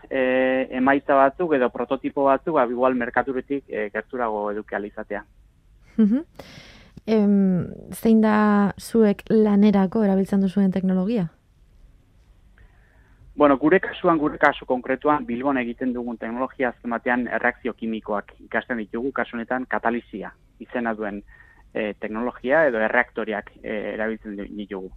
e, 0.08 0.68
emaitza 0.80 1.18
batzuk 1.18 1.54
edo 1.58 1.68
prototipo 1.74 2.24
batzuk, 2.30 2.56
ba, 2.56 2.66
igual 2.70 2.96
merkaturetik 2.96 3.68
e, 3.68 3.90
gerturago 3.92 4.48
eduki 4.54 4.78
alizatea. 4.78 5.22
Mhm. 5.96 6.24
Em, 7.06 7.68
zein 7.94 8.20
da 8.20 8.72
zuek 8.82 9.22
lanerako 9.30 10.02
erabiltzen 10.02 10.40
duzuen 10.42 10.72
teknologia? 10.74 11.28
Bueno, 13.36 13.58
gure 13.62 13.78
kasuan, 13.84 14.18
gure 14.18 14.38
kasu 14.42 14.66
konkretuan, 14.66 15.26
Bilbon 15.26 15.60
egiten 15.60 15.92
dugun 15.92 16.16
teknologia 16.18 16.70
azken 16.72 16.90
batean 16.90 17.26
erreakzio 17.28 17.74
kimikoak 17.76 18.32
ikasten 18.46 18.80
ditugu, 18.80 19.12
kasu 19.12 19.36
honetan 19.36 19.66
katalizia 19.70 20.32
izena 20.58 20.94
duen 20.96 21.20
e, 21.74 21.92
teknologia 22.00 22.64
edo 22.66 22.80
erreaktoreak 22.80 23.52
e, 23.62 23.76
erabiltzen 23.92 24.40
ditugu. 24.56 24.90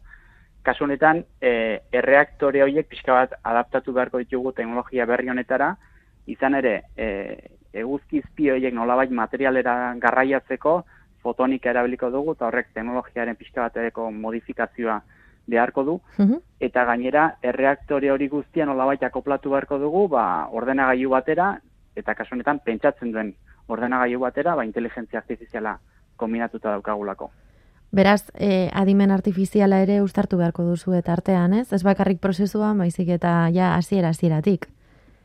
Kasu 0.63 0.87
honetan, 0.87 1.25
e, 1.41 1.51
erreaktore 1.93 2.63
horiek 2.63 2.87
pixka 2.89 3.19
bat 3.19 3.35
adaptatu 3.43 3.93
beharko 3.93 4.23
ditugu 4.23 4.55
teknologia 4.55 5.05
berri 5.05 5.29
honetara, 5.29 5.73
izan 6.31 6.55
ere, 6.57 6.73
e, 6.95 7.09
eguzki 7.83 8.23
izpi 8.23 8.49
horiek 8.55 8.73
nolabait 8.73 9.11
materialera 9.13 9.75
garraiatzeko 9.99 10.79
fotonika 11.23 11.69
erabiliko 11.69 12.10
dugu, 12.10 12.34
eta 12.34 12.47
horrek 12.47 12.67
teknologiaren 12.73 13.36
pixka 13.36 13.62
batereko 13.62 14.12
modifikazioa 14.12 15.01
beharko 15.49 15.84
du, 15.84 15.99
Mhm. 16.17 16.36
eta 16.60 16.86
gainera 16.86 17.36
erreaktore 17.41 18.12
hori 18.12 18.27
guztia 18.27 18.65
nolabait 18.65 19.03
akoplatu 19.03 19.49
beharko 19.49 19.79
dugu 19.79 20.08
ba, 20.08 20.47
ordenagailu 20.51 21.10
batera 21.10 21.60
eta 21.95 22.15
kasu 22.15 22.36
honetan 22.36 22.60
pentsatzen 22.60 23.12
duen 23.12 23.34
ordenagailu 23.67 24.19
batera 24.19 24.55
ba, 24.55 24.65
inteligentzia 24.65 25.19
artifiziala 25.19 25.79
kombinatuta 26.17 26.69
daukagulako. 26.71 27.32
Beraz, 27.91 28.29
e, 28.38 28.69
adimen 28.73 29.10
artifiziala 29.10 29.79
ere 29.82 30.01
ustartu 30.03 30.38
beharko 30.38 30.63
duzu 30.63 30.93
eta 30.93 31.13
artean, 31.13 31.53
ez? 31.53 31.73
Ez 31.73 31.84
bakarrik 31.84 32.19
prozesua, 32.19 32.73
baizik 32.77 33.10
eta 33.10 33.49
ja 33.51 33.75
hasiera 33.75 34.10
hasieratik. 34.10 34.67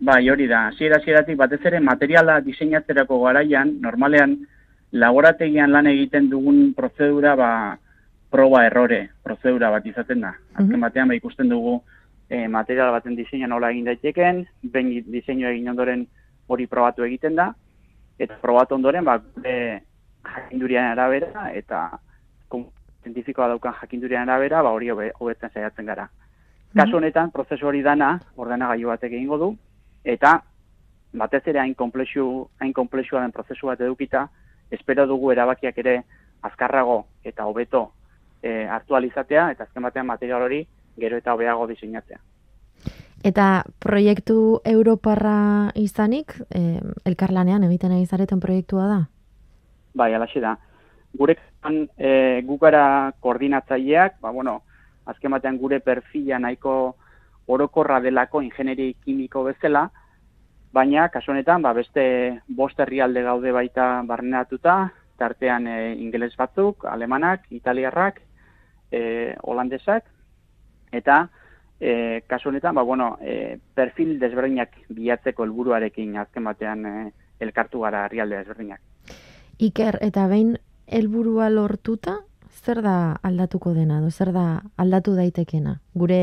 Bai, 0.00 0.30
hori 0.30 0.46
da, 0.48 0.68
hasiera 0.68 0.96
hasieratik 0.96 1.36
batez 1.36 1.60
ere 1.64 1.80
materiala 1.80 2.40
diseinatzerako 2.40 3.20
garaian 3.24 3.80
normalean 3.80 4.38
laborategian 4.94 5.72
lan 5.74 5.86
egiten 5.90 6.28
dugun 6.30 6.72
prozedura 6.74 7.34
ba, 7.36 7.50
proba 8.30 8.64
errore 8.66 9.10
prozedura 9.22 9.70
bat 9.70 9.86
izaten 9.86 10.20
da. 10.22 10.34
Azken 10.54 10.76
Mhm. 10.76 10.80
batean 10.80 11.08
ba, 11.08 11.14
ikusten 11.14 11.48
dugu 11.48 11.80
e, 12.30 12.48
material 12.48 12.92
baten 12.92 13.16
diseina 13.16 13.46
nola 13.46 13.70
egin 13.70 13.84
daiteken, 13.84 14.46
behin 14.62 15.04
diseinua 15.12 15.50
egin 15.50 15.68
ondoren 15.68 16.06
hori 16.48 16.66
probatu 16.66 17.04
egiten 17.04 17.34
da, 17.36 17.54
eta 18.18 18.38
probatu 18.40 18.74
ondoren 18.74 19.04
ba, 19.04 19.18
gure 19.18 19.82
jakindurian 20.24 20.86
arabera 20.92 21.50
eta 21.52 21.98
zientifikoa 23.04 23.48
daukan 23.48 23.74
jakindurian 23.82 24.28
arabera 24.28 24.62
ba, 24.62 24.70
hori 24.70 24.88
hobe- 24.88 25.12
hobetzen 25.20 25.50
saiatzen 25.52 25.86
gara. 25.86 26.08
Kasu 26.74 26.96
honetan, 26.96 27.30
prozesu 27.30 27.66
hori 27.66 27.82
dana 27.82 28.18
ordenagailu 28.36 28.88
batek 28.88 29.12
egingo 29.12 29.36
du, 29.38 29.56
eta 30.04 30.42
batez 31.12 31.42
ere 31.46 31.60
hain 31.60 31.74
komplexu, 31.74 32.48
hain 32.58 32.72
komplexua 32.72 33.20
den 33.20 33.30
prozesu 33.32 33.66
bat 33.66 33.80
edukita, 33.80 34.28
espero 34.74 35.06
dugu 35.06 35.32
erabakiak 35.32 35.78
ere 35.78 36.02
azkarrago 36.42 37.04
eta 37.24 37.46
hobeto 37.46 37.92
e, 38.42 38.66
hartu 38.68 38.96
alizatea, 38.96 39.50
eta 39.54 39.64
azken 39.64 39.82
batean 39.82 40.06
material 40.06 40.44
hori 40.44 40.64
gero 41.00 41.16
eta 41.16 41.34
hobeago 41.34 41.66
diseinatzea. 41.66 42.20
Eta 43.24 43.64
proiektu 43.80 44.60
Europarra 44.68 45.72
izanik, 45.80 46.36
e, 46.52 46.78
elkarlanean 47.08 47.64
egiten 47.64 47.94
ari 47.96 48.04
zareten 48.06 48.40
proiektua 48.40 48.86
da? 48.90 49.00
Bai, 49.96 50.12
alaxe 50.12 50.42
da. 50.44 50.58
Gure 51.16 51.38
kasuan, 51.38 51.86
e, 51.96 52.42
gu 52.44 52.58
gara 52.60 53.14
koordinatzaileak, 53.24 54.20
ba, 54.20 54.30
bueno, 54.30 54.58
azken 55.08 55.32
batean 55.32 55.56
gure 55.58 55.80
perfila 55.80 56.38
nahiko 56.38 56.96
orokorra 57.46 58.00
delako 58.00 58.42
ingenieri 58.42 58.94
kimiko 59.04 59.44
bezala, 59.48 59.88
baina 60.74 61.08
kasu 61.08 61.32
honetan 61.32 61.62
ba, 61.62 61.72
beste 61.72 62.04
bost 62.48 62.80
herrialde 62.80 63.22
gaude 63.22 63.52
baita 63.54 64.02
barneratuta, 64.06 64.76
tartean 65.18 65.68
e, 65.70 65.78
ingeles 66.02 66.34
batzuk, 66.36 66.84
alemanak, 66.90 67.46
italiarrak, 67.54 68.20
e, 68.90 69.34
holandesak, 69.42 70.08
eta 70.92 71.28
e, 71.78 72.22
kasu 72.26 72.50
honetan, 72.50 72.74
ba, 72.74 72.82
bueno, 72.82 73.14
e, 73.22 73.58
perfil 73.74 74.18
desberdinak 74.18 74.74
bilatzeko 74.88 75.46
helburuarekin 75.46 76.16
azken 76.18 76.50
batean 76.50 76.86
e, 76.86 76.94
elkartu 77.44 77.84
gara 77.86 78.04
herrialde 78.08 78.42
desberdinak. 78.42 78.82
Iker, 79.62 80.00
eta 80.02 80.26
behin 80.30 80.56
helburua 80.86 81.50
lortuta, 81.50 82.18
zer 82.64 82.82
da 82.82 82.96
aldatuko 83.22 83.74
dena, 83.74 84.00
edo 84.02 84.10
zer 84.10 84.32
da 84.34 84.62
aldatu 84.76 85.14
daitekena? 85.14 85.78
Gure 85.94 86.20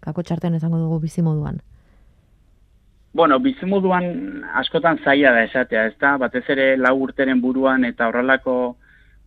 kako 0.00 0.24
txartean 0.24 0.56
esango 0.56 0.80
dugu 0.80 1.00
bizimoduan. 1.04 1.60
Bueno, 3.12 3.38
bizimoduan 3.44 4.40
askotan 4.56 4.98
zaila 5.04 5.34
da 5.36 5.42
esatea, 5.44 5.84
ezta? 5.90 6.14
Batez 6.16 6.46
ere 6.54 6.78
lau 6.80 6.94
urteren 7.04 7.42
buruan 7.44 7.84
eta 7.84 8.06
horrelako 8.08 8.54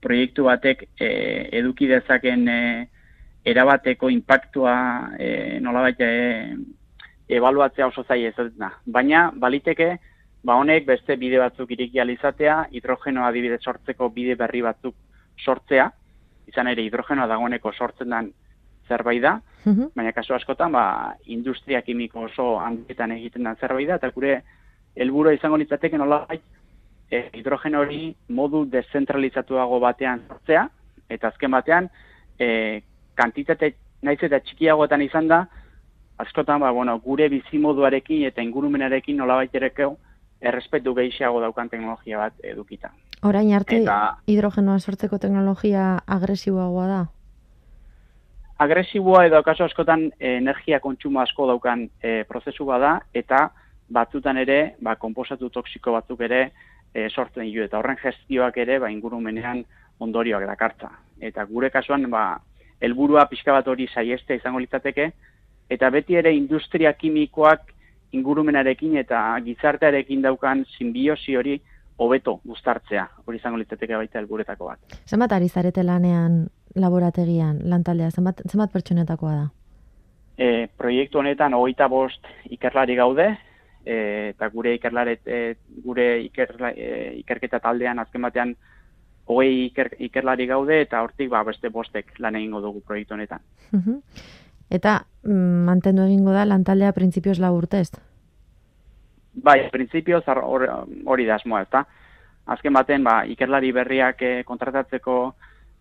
proiektu 0.02 0.48
batek 0.48 0.82
e, 0.98 1.10
eduki 1.60 1.86
dezaken 1.92 2.48
e, 2.50 2.62
erabateko 3.46 4.10
impactua 4.10 4.74
e, 5.22 5.60
nolabait 5.62 6.02
e, 6.02 6.10
ebaluatzea 7.38 7.92
oso 7.92 8.04
zaila 8.08 8.32
ez 8.34 8.48
da. 8.58 8.72
Baina 8.86 9.28
baliteke 9.36 9.92
ba 10.46 10.58
honek 10.58 10.90
beste 10.90 11.18
bide 11.22 11.38
batzuk 11.42 11.70
ireki 11.78 12.02
ahal 12.02 12.16
izatea, 12.16 12.58
hidrogenoa 12.72 13.30
adibidez 13.30 13.62
sortzeko 13.62 14.10
bide 14.10 14.34
berri 14.36 14.66
batzuk 14.66 14.96
sortzea, 15.46 15.92
izan 16.50 16.74
ere 16.74 16.82
hidrogenoa 16.86 17.30
dagoeneko 17.30 17.74
sortzen 17.74 18.10
den 18.10 18.34
zerbait 18.88 19.22
da, 19.22 19.42
Mhm. 19.66 19.90
baina 19.96 20.12
kasu 20.14 20.34
askotan 20.34 20.72
ba, 20.72 21.16
industria 21.26 21.82
kimiko 21.82 22.22
oso 22.30 22.60
handietan 22.60 23.12
egiten 23.12 23.44
den 23.44 23.56
zerbait 23.56 23.88
da, 23.88 23.96
eta 23.96 24.10
gure 24.12 24.42
helburua 24.96 25.34
izango 25.34 25.58
litzateke 25.58 25.98
nolabait 25.98 26.42
e, 27.12 27.30
hidrogeno 27.34 27.80
hori 27.82 28.16
modu 28.30 28.66
dezentralizatuago 28.66 29.80
batean 29.80 30.22
sortzea, 30.28 30.70
eta 31.10 31.28
azken 31.28 31.52
batean 31.52 31.90
e, 32.40 32.82
kantitate 33.16 33.76
naiz 34.02 34.20
eta 34.24 34.40
txikiagoetan 34.40 35.02
izan 35.02 35.28
da, 35.28 35.48
askotan 36.18 36.60
ba, 36.62 36.72
bueno, 36.72 36.98
gure 37.00 37.28
bizimoduarekin 37.30 38.26
eta 38.26 38.42
ingurumenarekin 38.42 39.18
nolabait 39.18 39.54
ereko 39.56 39.98
errespetu 40.42 40.94
gehiago 40.94 41.42
daukan 41.42 41.70
teknologia 41.70 42.18
bat 42.18 42.34
edukita. 42.44 42.92
Orain 43.24 43.52
arte 43.56 43.82
Eta- 43.82 44.18
hidrogenoa 44.28 44.80
sortzeko 44.80 45.18
teknologia 45.18 45.98
agresiboagoa 46.08 46.88
da. 46.88 47.06
Agresiboa 48.58 49.26
edo 49.28 49.42
kaso 49.44 49.66
askotan 49.66 50.08
eh, 50.20 50.38
energia 50.38 50.80
kontsumo 50.80 51.20
asko 51.20 51.48
daukan 51.48 51.86
e, 52.02 52.24
prozesu 52.24 52.66
bada 52.66 53.00
eta 53.14 53.50
batzutan 53.92 54.38
ere 54.38 54.76
ba, 54.82 54.96
konposatu 54.96 55.50
toksiko 55.50 55.92
batzuk 55.92 56.22
ere 56.22 56.42
e, 56.94 57.10
sortzen 57.10 57.44
ditu 57.44 57.66
eta 57.66 57.78
horren 57.80 58.00
gestioak 58.02 58.58
ere 58.58 58.80
ba, 58.80 58.90
ingurumenean 58.90 59.64
ondorioak 60.00 60.48
dakartza. 60.48 60.90
Eta 61.20 61.46
gure 61.46 61.70
kasuan 61.70 62.08
ba, 62.10 62.40
helburua 62.82 63.28
pixka 63.30 63.54
bat 63.54 63.68
hori 63.68 63.88
saiestea 63.88 64.40
izango 64.40 64.60
litzateke 64.64 65.12
eta 65.70 65.90
beti 65.90 66.16
ere 66.16 66.34
industria 66.36 66.94
kimikoak 66.94 67.72
ingurumenarekin 68.16 68.98
eta 69.02 69.22
gizartearekin 69.44 70.22
daukan 70.24 70.64
simbiosi 70.78 71.36
hori 71.36 71.60
hobeto 71.98 72.40
guztartzea. 72.44 73.08
Hori 73.26 73.40
izango 73.40 73.58
litzateke 73.58 73.96
baita 73.96 74.20
helburetako 74.20 74.72
bat. 74.72 74.98
Zenbat 75.08 75.36
ari 75.38 75.50
zarete 75.50 75.84
lanean 75.84 76.46
laborategian, 76.76 77.62
lantaldea, 77.72 78.12
zenbat, 78.12 78.42
zenbat 78.50 78.72
pertsonetakoa 78.74 79.36
da? 79.36 79.46
E, 80.38 80.68
proiektu 80.78 81.22
honetan 81.22 81.56
hogeita 81.56 81.88
bost 81.88 82.28
ikerlari 82.52 82.98
gaude, 83.00 83.30
e, 83.86 83.98
eta 84.34 84.50
gure 84.52 84.76
ikerlaret, 84.76 85.22
e, 85.26 85.56
gure 85.86 86.08
ikerla, 86.26 86.74
e, 86.76 87.14
ikerketa 87.22 87.62
taldean 87.64 88.02
azken 88.04 88.28
batean 88.28 88.56
hogei 89.26 89.70
iker, 89.70 89.94
ikerlari 90.10 90.48
gaude, 90.50 90.82
eta 90.84 91.02
hortik 91.02 91.32
ba, 91.32 91.44
beste 91.48 91.72
bostek 91.74 92.12
lan 92.20 92.36
egingo 92.36 92.62
dugu 92.62 92.82
proiektu 92.82 93.16
honetan. 93.16 93.40
Mhm. 93.72 94.02
Eta 94.76 95.06
mm, 95.24 95.64
mantendu 95.70 96.04
egingo 96.04 96.34
da 96.36 96.44
lantaldea 96.46 96.92
printzipioz 96.92 97.40
lau 97.40 97.56
urtez. 97.56 97.92
Bai, 99.44 99.70
hor- 100.44 100.88
hori 101.06 101.26
da 101.26 101.36
asmoa, 101.36 101.62
ezta? 101.62 101.86
Azken 102.48 102.74
baten, 102.74 103.04
ba, 103.04 103.26
ikerlari 103.26 103.72
berriak 103.72 104.22
e, 104.22 104.44
kontratatzeko 104.44 105.36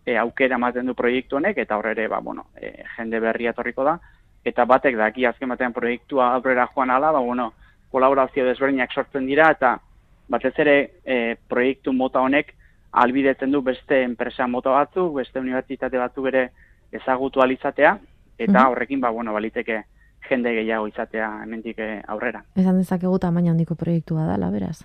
e, 0.05 0.17
aukera 0.17 0.55
ematen 0.55 0.85
du 0.85 0.93
proiektu 0.95 1.37
honek, 1.37 1.57
eta 1.57 1.77
horre 1.77 1.91
ere, 1.91 2.07
ba, 2.07 2.19
bueno, 2.19 2.47
e, 2.59 2.83
jende 2.97 3.19
berria 3.19 3.51
etorriko 3.51 3.83
da, 3.83 3.99
eta 4.45 4.65
batek 4.65 4.97
daki 4.97 5.25
azken 5.25 5.49
batean 5.49 5.73
proiektua 5.73 6.33
aurrera 6.33 6.67
joan 6.73 6.89
ala, 6.89 7.11
ba, 7.11 7.19
bueno, 7.19 7.53
kolaborazio 7.91 8.45
desberdinak 8.45 8.91
sortzen 8.91 9.25
dira, 9.25 9.51
eta 9.51 9.79
batez 10.27 10.53
ere 10.59 10.75
e, 11.05 11.35
proiektu 11.47 11.93
mota 11.93 12.19
honek 12.19 12.53
albidetzen 12.91 13.51
du 13.51 13.61
beste 13.61 14.01
enpresa 14.03 14.47
mota 14.47 14.69
batzuk, 14.71 15.13
beste 15.15 15.39
unibertsitate 15.39 15.97
batzuk 15.97 16.27
ere 16.27 16.49
ezagutu 16.91 17.41
alizatea, 17.41 17.97
eta 18.37 18.59
Mhm. 18.59 18.71
horrekin, 18.71 18.99
ba, 19.01 19.09
bueno, 19.09 19.33
baliteke 19.33 19.83
jende 20.29 20.53
gehiago 20.53 20.87
izatea 20.87 21.29
hemendik 21.43 21.79
eh, 21.79 22.01
aurrera. 22.07 22.43
Esan 22.55 22.77
dezakegu 22.81 23.19
tamaina 23.19 23.51
handiko 23.51 23.75
proiektua 23.75 24.27
dela, 24.31 24.51
beraz. 24.51 24.83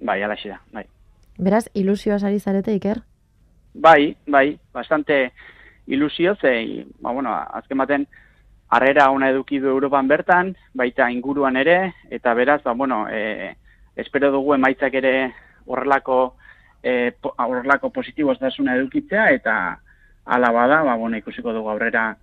Bai, 0.00 0.22
alaxi 0.22 0.48
da, 0.52 0.60
bai. 0.72 0.84
Beraz, 1.38 1.66
ilusioa 1.74 2.18
sari 2.18 2.40
zarete, 2.40 2.74
Iker? 2.74 3.02
Bai, 3.74 4.16
bai, 4.26 4.58
bastante 4.72 5.32
ilusio, 5.86 6.34
ze, 6.36 6.86
ba, 7.00 7.12
bueno, 7.12 7.34
azken 7.34 7.78
baten, 7.78 8.06
harrera 8.68 9.10
ona 9.10 9.30
eduki 9.30 9.58
du 9.60 9.68
Europan 9.68 10.08
bertan, 10.08 10.54
baita 10.74 11.10
inguruan 11.10 11.56
ere, 11.56 11.94
eta 12.10 12.34
beraz, 12.34 12.62
ba, 12.64 12.72
bueno, 12.72 13.06
e, 13.08 13.54
espero 13.96 14.32
dugu 14.32 14.54
emaitzak 14.54 14.94
ere 14.94 15.32
horrelako, 15.66 16.36
e, 16.82 17.12
po, 17.20 17.34
horrelako 17.38 17.90
positibostasuna 17.90 18.76
edukitzea, 18.76 19.30
eta 19.36 19.56
ala 20.24 20.52
bada, 20.52 20.82
ba, 20.82 20.96
bueno, 20.96 21.16
ikusiko 21.16 21.52
dugu 21.52 21.70
aurrera 21.70 22.16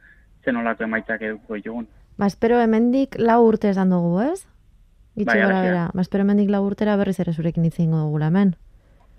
zenolako 0.43 0.83
emaitzak 0.83 1.21
edukiko 1.21 1.59
ditugun. 1.61 1.87
Ba, 2.17 2.27
espero 2.27 2.59
hemendik 2.61 3.15
lau 3.19 3.41
urte 3.47 3.69
esan 3.73 3.89
dugu, 3.89 4.19
ez? 4.21 4.45
Gitxi 5.15 5.33
Bai, 5.35 5.41
gora 5.43 5.55
da. 5.55 5.61
bera. 5.61 5.85
Ba, 5.93 6.01
espero 6.01 6.23
hemendik 6.23 6.49
lau 6.49 6.63
urtera 6.65 6.95
berriz 6.97 7.19
ere 7.19 7.33
zurekin 7.33 7.65
hitz 7.65 7.75
egingo 7.79 7.97
dugula 8.05 8.27
hemen. 8.31 8.55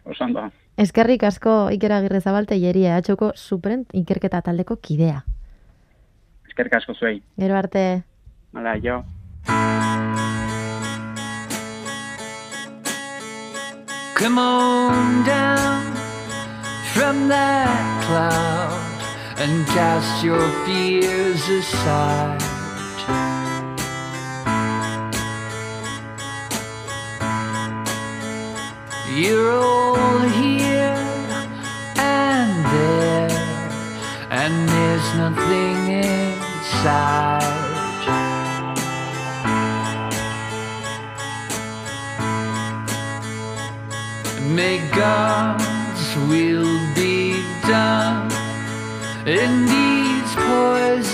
Osando, 0.04 0.50
Eskerrik 0.76 1.22
asko 1.22 1.70
Iker 1.70 1.92
Agirre 1.92 2.20
Zabalte 2.20 2.58
jeria 2.60 2.96
atxoko 2.98 3.30
superen 3.38 3.86
ikerketa 3.92 4.42
taldeko 4.42 4.76
kidea. 4.76 5.24
eskerrik 6.46 6.74
asko 6.76 6.94
zuei. 6.94 7.22
Gero 7.38 7.56
arte, 7.56 8.04
Hala, 8.54 8.76
jo. 8.78 9.04
Come 14.16 14.38
on 14.38 15.24
down 15.26 15.82
from 16.94 17.28
that 17.28 18.04
cloud 18.06 18.80
and 19.42 19.66
cast 19.66 20.24
your 20.24 20.40
fears 20.64 21.42
aside. 21.48 22.40
You're 29.16 29.52
all 29.52 30.18
here 30.18 30.98
and 31.96 32.64
there, 32.74 33.30
and 34.28 34.68
there's 34.68 35.14
nothing 35.14 35.76
inside. 36.02 37.44
May 44.52 44.78
God's 44.90 46.16
will 46.28 46.94
be 46.96 47.40
done 47.68 48.32
in 49.28 49.66
these 49.66 50.34
poisoned 50.34 51.13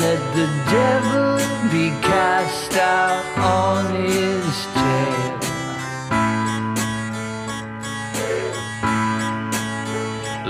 let 0.00 0.18
the 0.34 0.46
devil 0.70 1.36
be 1.70 1.90
cast 2.00 2.72
out 2.78 3.22
on 3.36 3.94
his 3.94 4.54
tail. 4.78 5.38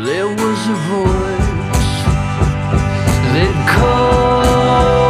There 0.06 0.28
was 0.28 0.60
a 0.68 0.78
voice 0.94 1.94
that 3.34 3.54
called 3.74 5.09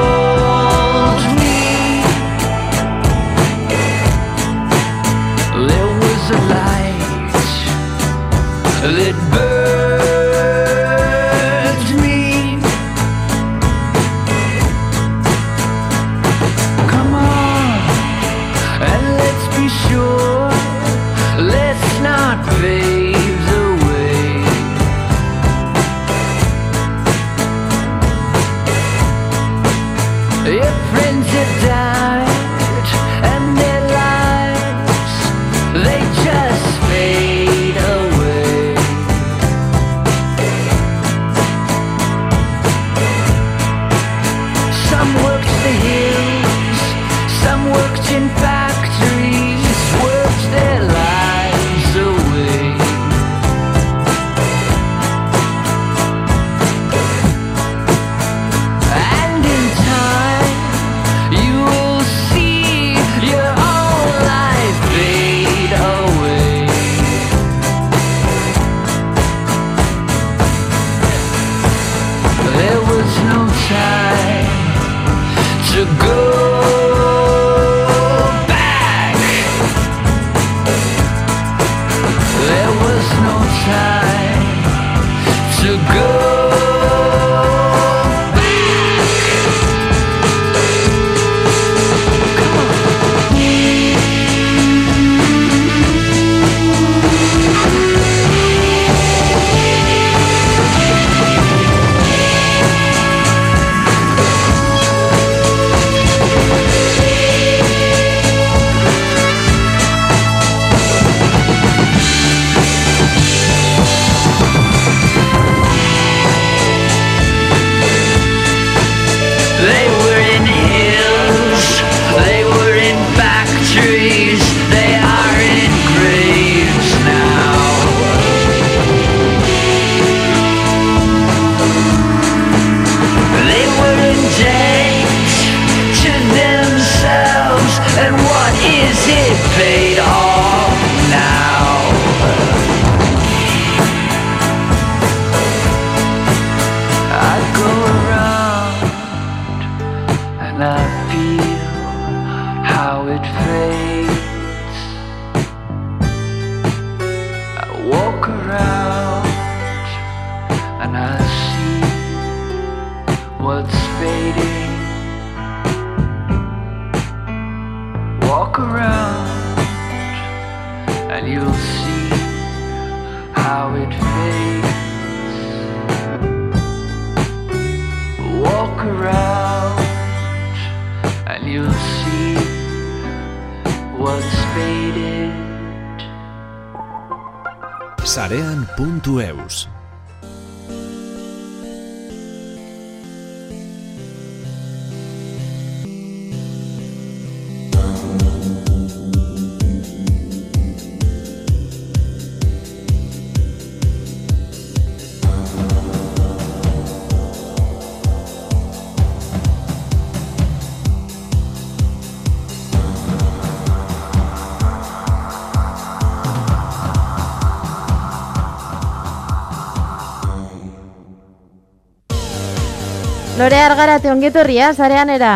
Lore 223.41 223.57
argarate 223.57 224.11
ongetorria, 224.12 224.66
zareanera. 224.74 225.30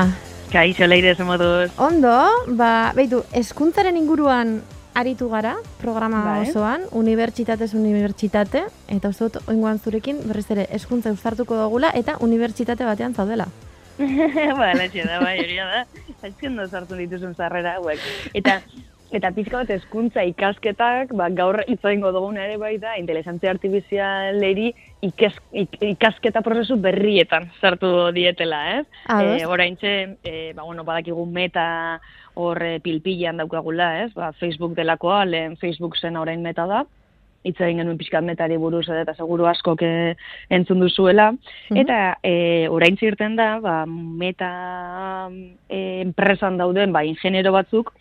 Kaixo 0.53 0.85
leire 0.85 1.15
moduz. 1.25 1.71
Ondo, 1.81 2.13
ba, 2.53 2.93
beitu, 2.93 3.23
eskuntzaren 3.33 3.97
inguruan 3.97 4.59
aritu 4.93 5.31
gara, 5.31 5.55
programa 5.81 6.21
Bai. 6.27 6.51
osoan, 6.51 6.85
unibertsitatez 6.93 7.73
unibertsitate, 7.73 8.67
eta 8.93 9.09
uste 9.09 9.31
dut, 9.31 9.49
oingoan 9.49 9.81
zurekin, 9.81 10.21
berriz 10.29 10.45
ere, 10.53 10.67
eskuntza 10.77 11.15
eustartuko 11.15 11.57
dugula, 11.57 11.95
eta 11.97 12.19
unibertsitate 12.21 12.85
batean 12.85 13.17
zaudela. 13.17 13.49
ba, 14.61 14.75
latxe 14.77 15.09
da, 15.09 15.23
bai, 15.25 15.39
hori 15.41 15.57
da. 15.57 15.87
Zaizken 16.21 16.61
da 16.61 16.69
sartu 16.69 17.01
dituzun 17.01 17.33
zarrera 17.33 17.79
hauek. 17.79 18.05
Eta, 18.35 18.61
eta 19.15 19.31
pizka 19.35 19.61
bat 19.63 19.71
eskuntza 19.71 20.25
ikasketak, 20.27 21.13
ba, 21.19 21.29
gaur 21.35 21.61
itzoingo 21.71 22.11
dugun 22.15 22.39
ere 22.41 22.57
bai 22.61 22.75
da, 22.83 22.97
inteligentzia 23.01 23.53
artifizialeri 23.55 24.73
ikes, 25.07 25.37
ik, 25.53 25.79
ikasketa 25.95 26.43
prozesu 26.45 26.77
berrietan 26.83 27.49
sartu 27.61 28.11
dietela, 28.17 28.61
ez? 28.81 28.85
Ados. 29.07 29.39
E, 29.39 29.47
oraintxe, 29.47 29.95
e, 30.25 30.35
ba, 30.57 30.65
bueno, 30.65 30.85
badakigu 30.87 31.27
meta 31.31 31.67
hor 32.35 32.63
e, 32.63 32.75
pilpilan 32.85 33.39
daukagula, 33.43 33.93
ez? 34.05 34.11
Ba, 34.17 34.33
Facebook 34.41 34.75
delakoa, 34.79 35.25
lehen 35.29 35.57
Facebook 35.61 35.97
zen 36.01 36.19
orain 36.19 36.43
meta 36.43 36.67
da, 36.71 36.83
hitz 37.45 37.59
egin 37.61 37.83
genuen 37.83 37.99
pixkat 38.01 38.25
metari 38.25 38.57
buruz 38.57 38.87
eta 38.89 39.13
seguru 39.15 39.47
asko 39.47 39.77
entzun 39.85 40.81
duzuela. 40.81 41.31
Mhm. 41.71 41.81
Eta 41.85 42.19
e, 42.23 42.67
orain 42.73 42.99
irten 43.01 43.37
da, 43.37 43.61
ba, 43.61 43.85
meta 43.87 44.51
enpresan 45.69 46.59
dauden 46.59 46.93
ba, 46.93 47.05
ingenero 47.05 47.53
batzuk, 47.53 47.93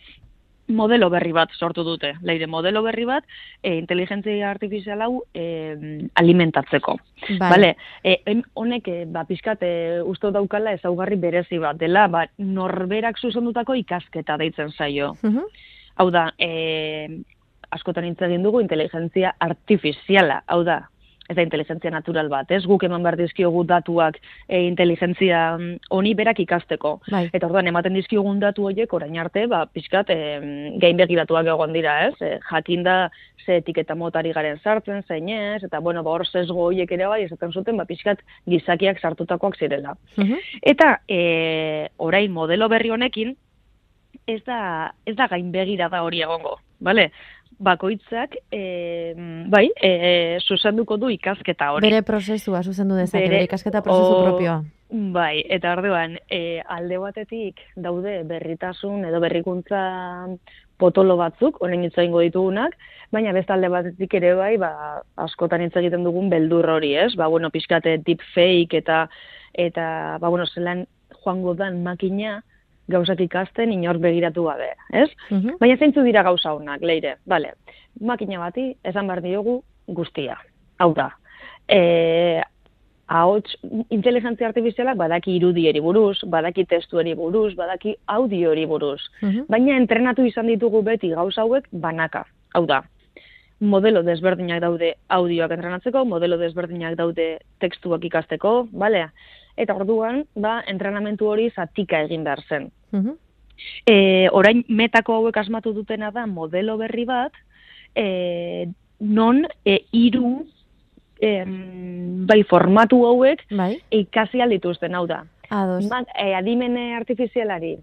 modelo 0.68 1.10
berri 1.10 1.32
bat 1.32 1.52
sortu 1.58 1.84
dute. 1.84 2.14
Leire, 2.22 2.46
modelo 2.46 2.82
berri 2.82 3.04
bat, 3.08 3.26
e, 3.62 3.74
inteligentzia 3.76 4.50
artifizial 4.50 5.02
hau 5.04 5.22
e, 5.34 6.08
alimentatzeko. 6.14 6.96
Bai. 7.38 7.50
Vale, 7.50 7.70
e, 8.02 8.18
honek 8.54 8.88
e, 8.88 8.96
ba, 9.10 9.24
pixkat 9.28 9.62
e, 9.62 9.74
uste 10.04 10.32
daukala 10.34 10.74
ezaugarri 10.78 11.18
berezi 11.20 11.60
bat 11.62 11.78
dela, 11.80 12.06
ba, 12.08 12.24
norberak 12.38 13.20
zuzendutako 13.20 13.76
ikasketa 13.82 14.38
deitzen 14.40 14.72
zaio. 14.72 15.14
Mhm. 15.22 15.46
Hau 16.00 16.10
da, 16.10 16.30
e, 16.38 17.20
askotan 17.74 18.08
hitz 18.08 18.20
egin 18.22 18.42
dugu 18.42 18.60
inteligentzia 18.62 19.34
artifiziala, 19.42 20.42
hau 20.46 20.62
da, 20.66 20.84
ez 21.28 21.36
da 21.36 21.44
inteligentzia 21.44 21.90
natural 21.90 22.28
bat, 22.28 22.50
ez 22.52 22.64
guk 22.68 22.84
eman 22.84 23.02
behar 23.04 23.16
dizkiogu 23.16 23.64
datuak 23.68 24.18
e, 24.46 24.60
inteligentzia 24.66 25.56
mm, 25.56 25.90
honi 25.96 26.14
berak 26.14 26.40
ikasteko. 26.44 26.98
Bai. 27.10 27.24
Eta 27.32 27.48
orduan 27.48 27.68
ematen 27.70 27.96
dizkiogun 27.96 28.42
datu 28.42 28.66
horiek 28.68 28.92
orain 28.92 29.16
arte, 29.20 29.46
ba, 29.50 29.64
pixkat, 29.72 30.12
e, 30.12 30.18
gain 30.82 31.00
begiratuak 31.00 31.48
egon 31.54 31.72
dira, 31.76 31.96
ez? 32.08 32.14
E, 32.20 32.36
jakinda 32.50 32.98
ze 33.44 33.60
etiketa 33.60 33.96
motari 33.96 34.32
garen 34.36 34.60
sartzen, 34.62 35.02
zein 35.08 35.28
ez, 35.32 35.62
eta 35.64 35.80
bueno, 35.80 36.02
ba, 36.04 36.12
hor 36.12 36.26
sesgo 36.28 36.68
horiek 36.68 36.92
ere 36.92 37.08
bai, 37.08 37.22
esaten 37.24 37.52
zuten, 37.52 37.80
ba, 37.80 37.88
pixkat 37.88 38.20
gizakiak 38.50 39.00
sartutakoak 39.00 39.56
zirela. 39.56 39.96
Mhm. 40.16 40.44
Eta 40.74 40.98
e, 41.08 41.88
orain 41.96 42.32
modelo 42.32 42.68
berri 42.68 42.92
honekin 42.92 43.36
ez 44.26 44.40
da 44.44 44.92
ez 45.06 45.16
da 45.16 45.26
gainbegira 45.28 45.88
da 45.92 46.02
hori 46.04 46.22
egongo, 46.24 46.58
bale? 46.80 47.10
Bakoitzak 47.58 48.36
e, 48.52 49.14
bai, 49.48 49.68
e, 49.82 50.38
zuzenduko 50.46 50.96
du 50.96 51.08
ikasketa 51.10 51.72
hori. 51.72 51.86
Bere 51.88 52.02
prozesua 52.02 52.62
zuzendu 52.62 52.96
dezake, 52.96 53.22
Bere- 53.24 53.36
bere 53.38 53.44
ikasketa 53.50 53.82
prozesu 53.82 54.16
o- 54.16 54.24
propioa. 54.24 54.62
Bai, 54.90 55.42
eta 55.50 55.72
orduan, 55.74 56.18
e, 56.30 56.60
alde 56.70 56.98
batetik 56.98 57.58
daude 57.74 58.22
berritasun 58.28 59.04
edo 59.08 59.18
berrikuntza 59.20 59.80
potolo 60.78 61.16
batzuk, 61.16 61.60
orain 61.62 61.82
hitz 61.86 61.96
egingo 61.98 62.20
ditugunak, 62.20 62.74
baina 63.14 63.32
beste 63.32 63.52
alde 63.54 63.68
batetik 63.72 64.14
ere 64.14 64.34
bai, 64.38 64.56
ba, 64.58 65.02
askotan 65.16 65.62
hitz 65.62 65.74
egiten 65.80 66.04
dugun 66.04 66.28
beldur 66.30 66.68
hori, 66.76 66.94
ez? 66.98 67.14
Ba, 67.16 67.26
bueno, 67.30 67.50
pixkate 67.50 67.98
deepfake 68.06 68.78
eta, 68.82 69.08
eta 69.54 70.18
ba, 70.20 70.28
bueno, 70.28 70.46
zelan 70.46 70.86
joango 71.24 71.54
dan 71.54 71.82
makina 71.82 72.42
gauzak 72.88 73.20
ikasten 73.20 73.72
inor 73.72 73.98
begiratu 73.98 74.44
gabe, 74.44 74.72
ez? 74.92 75.08
Mhm. 75.30 75.58
Baina 75.60 75.76
zeintzu 75.76 76.02
dira 76.02 76.22
gauza 76.22 76.52
honak, 76.54 76.82
leire, 76.82 77.16
bale, 77.26 77.54
makina 78.00 78.38
bati 78.38 78.74
esan 78.84 79.06
behar 79.06 79.22
diogu 79.22 79.62
guztia. 79.86 80.38
Hau 80.78 80.92
da, 80.94 81.10
e, 81.68 82.42
ahots 83.06 83.56
inteligentzia 83.92 84.48
artifizialak 84.48 84.96
badaki 84.96 85.36
irudieri 85.36 85.80
buruz, 85.80 86.18
badaki 86.24 86.64
testueri 86.64 87.14
buruz, 87.14 87.54
badaki 87.56 87.96
audiori 88.06 88.66
buruz. 88.66 89.00
Mhm. 89.20 89.46
Baina 89.48 89.76
entrenatu 89.76 90.24
izan 90.24 90.46
ditugu 90.46 90.82
beti 90.82 91.10
gauza 91.10 91.42
hauek 91.42 91.68
banaka. 91.70 92.24
Hau 92.54 92.66
da, 92.66 92.82
modelo 93.60 94.02
desberdinak 94.02 94.60
daude 94.62 94.94
audioak 95.08 95.52
entrenatzeko, 95.56 96.04
modelo 96.04 96.38
desberdinak 96.38 96.96
daude 96.96 97.38
tekstuak 97.60 98.04
ikasteko, 98.04 98.68
bale? 98.72 99.08
Eta 99.56 99.74
orduan, 99.74 100.24
ba, 100.34 100.62
entrenamentu 100.66 101.28
hori 101.30 101.50
zatika 101.54 102.00
egin 102.06 102.24
behar 102.24 102.42
zen. 102.48 102.70
Mhm. 102.92 103.12
E, 103.86 103.96
orain 104.32 104.64
metako 104.68 105.20
hauek 105.20 105.36
asmatu 105.36 105.72
dutena 105.72 106.10
da 106.10 106.26
modelo 106.26 106.76
berri 106.76 107.04
bat, 107.04 107.32
e, 107.94 108.66
non 108.98 109.44
e, 109.64 109.78
iru 109.92 110.44
em, 111.20 112.26
bai 112.26 112.42
formatu 112.42 113.04
hauek 113.06 113.44
Bai, 113.50 113.78
ikasi 113.90 114.42
aldituzten, 114.42 114.94
hau 114.94 115.06
da. 115.06 115.24
ados. 115.50 115.84
Ma, 115.88 116.02
e, 116.18 116.34
adimene 116.34 116.94
artifizialari 116.96 117.76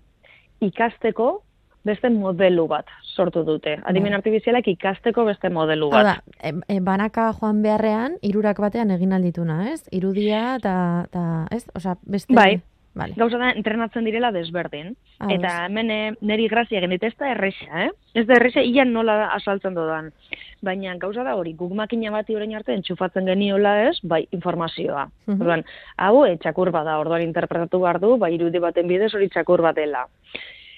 ikasteko 0.62 1.42
beste 1.88 2.10
modelu 2.10 2.68
bat 2.68 2.90
sortu 3.16 3.44
dute. 3.44 3.78
Adimen 3.84 4.14
Bai. 4.14 4.20
artifizialak 4.22 4.68
ikasteko 4.68 5.26
beste 5.26 5.50
modelu 5.50 5.90
bat. 5.92 6.06
da, 6.06 6.16
e, 6.42 6.54
e, 6.68 6.80
banaka 6.80 7.32
joan 7.40 7.62
beharrean, 7.62 8.18
irurak 8.22 8.60
batean 8.60 8.92
egin 8.92 9.14
aldituna, 9.14 9.72
ez? 9.72 9.82
Irudia 9.92 10.58
eta, 10.58 11.48
ez? 11.52 11.66
Osa, 11.76 11.98
beste... 12.06 12.34
Bai. 12.34 12.62
Vale. 12.94 13.14
Gauza 13.16 13.38
da, 13.40 13.54
entrenatzen 13.56 14.04
direla 14.04 14.34
desberdin. 14.36 14.98
Ados. 15.20 15.38
Eta 15.38 15.52
hemen 15.66 15.92
eh, 15.94 16.14
neri 16.28 16.50
grazia 16.52 16.82
egin 16.82 16.92
ez 16.98 17.14
da 17.16 17.30
erresa, 17.32 17.86
eh? 17.86 17.90
Ez 18.20 18.26
da 18.28 18.36
erresa, 18.36 18.60
ian 18.68 18.92
nola 18.92 19.30
asaltzen 19.32 19.78
dodan. 19.78 20.10
Baina 20.62 20.98
gauza 21.00 21.24
da 21.24 21.38
hori, 21.40 21.54
guk 21.56 21.72
makina 21.78 22.12
bati 22.12 22.36
orain 22.36 22.52
arte 22.54 22.76
entxufatzen 22.76 23.32
geniola 23.32 23.78
ez, 23.88 23.96
bai, 24.04 24.26
informazioa. 24.36 25.08
Mhm. 25.28 25.40
Orduan, 25.40 25.64
hau 25.98 26.26
e, 26.26 26.36
txakur 26.44 26.74
bada, 26.76 26.98
orduan 27.00 27.24
interpretatu 27.24 27.80
behar 27.80 28.02
du, 28.04 28.18
bai, 28.18 28.34
irudi 28.36 28.60
baten 28.60 28.92
bidez 28.92 29.14
hori 29.16 29.30
txakur 29.30 29.64
bat 29.64 29.80
dela. 29.80 30.04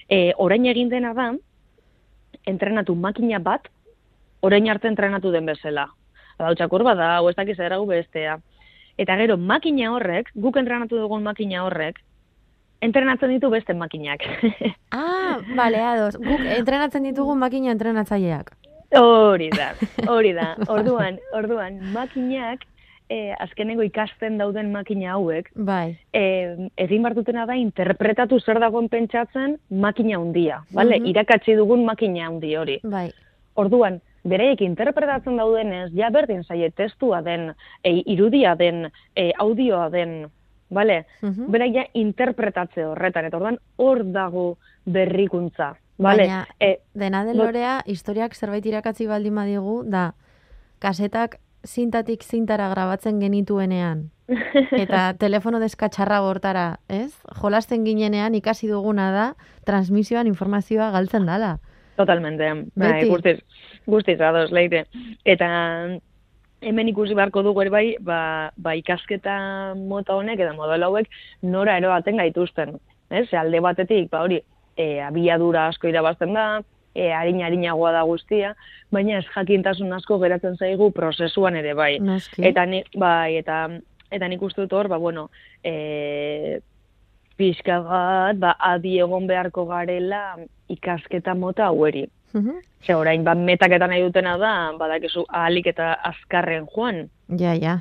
E, 0.08 0.32
orain 0.36 0.66
egin 0.66 0.90
dena 0.92 1.12
da, 1.16 1.30
entrenatu 2.46 2.94
makina 2.94 3.38
bat, 3.38 3.68
orain 4.44 4.68
arte 4.68 4.88
entrenatu 4.88 5.32
den 5.32 5.46
bezala. 5.46 5.88
Hau 6.38 6.54
txakur 6.54 6.82
bada, 6.84 7.16
hau 7.16 7.28
ez 7.30 7.36
dakiz 7.36 7.58
eragu 7.58 7.86
bestea. 7.86 8.38
Eta 8.98 9.16
gero, 9.18 9.36
makina 9.36 9.92
horrek, 9.94 10.30
guk 10.34 10.58
entrenatu 10.60 10.98
dugun 10.98 11.24
makina 11.24 11.64
horrek, 11.64 11.98
entrenatzen 12.84 13.32
ditu 13.34 13.50
beste 13.50 13.74
makinak. 13.74 14.26
Ah, 14.94 15.40
bale, 15.56 15.80
ados. 15.82 16.14
Guk 16.22 16.44
entrenatzen 16.54 17.02
ditugu 17.08 17.34
makina 17.34 17.72
entrenatzaileak. 17.72 18.52
hori 18.94 19.48
da, 19.50 19.72
hori 20.06 20.30
da. 20.36 20.52
Orduan, 20.70 21.18
orduan, 21.34 21.80
makinak, 21.92 22.62
eh, 23.08 23.34
azkenengo 23.38 23.82
ikasten 23.82 24.38
dauden 24.38 24.72
makina 24.72 25.12
hauek, 25.12 25.50
Bai. 25.54 25.98
eh, 26.12 26.56
egin 26.76 27.02
behar 27.02 27.14
dutena 27.14 27.44
da 27.46 27.54
interpretatu 27.56 28.38
zer 28.40 28.58
dagoen 28.60 28.88
pentsatzen 28.88 29.58
makina 29.70 30.16
handia, 30.18 30.62
bale? 30.72 30.98
Mhm. 31.00 31.06
Irakatsi 31.06 31.54
dugun 31.56 31.84
makina 31.84 32.26
handi 32.26 32.54
hori. 32.56 32.80
Bai. 32.82 33.10
Orduan, 33.56 34.00
bereiek 34.24 34.60
interpretatzen 34.62 35.36
daudenez, 35.36 35.92
ja 35.92 36.08
berdin 36.10 36.42
zaie 36.44 36.70
testua 36.70 37.20
den, 37.22 37.52
e, 37.82 38.02
irudia 38.06 38.54
den, 38.56 38.90
e, 39.14 39.32
audioa 39.38 39.90
den, 39.90 40.26
bale? 40.70 41.04
Mhm. 41.22 41.50
Berak 41.52 41.74
ja 41.74 41.84
interpretatze 41.92 42.86
horretan, 42.86 43.26
eta 43.26 43.36
orduan 43.36 43.58
hor 43.76 44.02
dago 44.12 44.56
berrikuntza, 44.86 45.74
bale? 45.98 46.22
Baina, 46.26 46.46
E, 46.58 46.78
Dena 46.94 47.24
den 47.24 47.36
Bo- 47.36 47.44
lorea, 47.44 47.82
historiak 47.86 48.34
zerbait 48.34 48.64
irakatzi 48.66 49.06
baldin 49.06 49.34
badigu, 49.34 49.82
da, 49.84 50.14
kasetak 50.80 51.38
zintatik 51.66 52.22
zintara 52.22 52.68
grabatzen 52.70 53.20
genituenean, 53.20 54.10
eta 54.84 55.12
telefono 55.20 55.60
deskatxarra 55.60 56.20
bortara, 56.24 56.64
ez? 56.88 57.12
Jolasten 57.40 57.84
ginenean 57.84 58.34
ikasi 58.34 58.68
duguna 58.70 59.10
da, 59.12 59.28
transmisioan 59.68 60.30
informazioa 60.30 60.90
galtzen 60.94 61.26
dala. 61.26 61.58
Totalmente. 61.96 62.48
Bai, 62.74 63.06
guztiz, 63.08 63.38
guztiz 63.86 64.18
ados, 64.20 64.50
leire. 64.52 64.84
Eta 65.24 65.48
hemen 66.64 66.90
ikusi 66.90 67.14
beharko 67.14 67.44
dugu 67.46 67.62
ere 67.62 67.70
bai, 67.70 67.84
ba, 68.00 68.18
ba 68.56 68.74
ikasketa 68.78 69.36
mota 69.78 70.16
honek 70.18 70.40
eta 70.40 70.56
modelo 70.56 70.90
hauek 70.90 71.10
nora 71.42 71.76
eroaten 71.78 72.18
gaituzten. 72.22 72.78
Ez? 73.14 73.28
Alde 73.36 73.60
batetik, 73.62 74.08
ba 74.10 74.24
hori, 74.24 74.40
e, 74.76 75.00
abiadura 75.04 75.68
asko 75.70 75.90
irabazten 75.90 76.34
da, 76.34 76.46
e, 76.94 77.10
harina 77.12 77.46
harinagoa 77.46 77.92
da 77.92 78.02
guztia, 78.08 78.54
baina 78.92 79.18
ez 79.18 79.26
jakintasun 79.34 79.92
asko 79.92 80.18
geratzen 80.22 80.56
zaigu 80.56 80.90
prozesuan 80.94 81.56
ere 81.56 81.74
bai. 81.74 81.98
Noski. 82.00 82.44
Eta 82.46 82.66
ni, 82.66 82.84
bai, 82.96 83.36
eta 83.42 83.66
eta 84.14 84.28
nik 84.30 84.42
uste 84.46 84.62
dut 84.62 84.72
hor, 84.72 84.88
ba 84.88 84.98
bueno, 85.02 85.28
e, 85.64 86.60
pixka 87.36 87.80
bat, 87.82 88.38
ba 88.38 88.54
adi 88.72 88.98
egon 89.02 89.26
beharko 89.26 89.66
garela 89.66 90.36
ikasketa 90.70 91.34
mota 91.34 91.66
haueri. 91.70 92.06
Mhm. 92.34 92.62
Ze 92.86 92.94
orain 92.94 93.24
ba 93.24 93.34
metaketan 93.34 93.90
nahi 93.90 94.02
dutena 94.02 94.36
da, 94.38 94.72
badakizu 94.78 95.24
ahalik 95.28 95.66
eta 95.66 95.94
azkarren 95.94 96.66
joan. 96.74 97.08
Ja, 97.28 97.54
ja. 97.54 97.80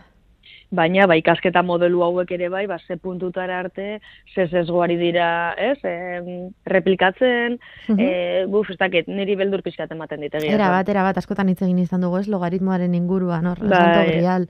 Baina 0.74 1.06
ba 1.06 1.14
ikasketa 1.20 1.62
modelu 1.62 2.02
hauek 2.02 2.32
ere 2.34 2.48
bai, 2.50 2.64
ba 2.68 2.80
ze 2.82 2.98
puntutara 2.98 3.60
arte, 3.62 4.00
ze 4.34 4.48
sesgoari 4.50 4.96
dira, 4.98 5.54
ez? 5.54 5.78
E, 5.86 6.50
replikatzen, 6.66 7.60
Mhm. 7.88 8.00
eh, 8.00 8.46
buf, 8.50 8.70
ez 8.72 8.78
dakit, 8.78 9.08
niri 9.08 9.36
beldur 9.36 9.62
pixkat 9.62 9.92
ematen 9.92 10.22
dit 10.22 10.34
egia 10.34 10.56
Era 10.56 10.70
bat, 10.70 10.90
era 10.90 11.04
bat, 11.04 11.18
askotan 11.18 11.50
hitz 11.50 11.62
egin 11.62 11.78
izan 11.80 12.02
dugu, 12.02 12.18
ez, 12.18 12.28
logaritmoaren 12.28 12.94
inguruan, 12.96 13.46
hor, 13.46 13.60
Bai. 13.60 14.08
grial. 14.08 14.48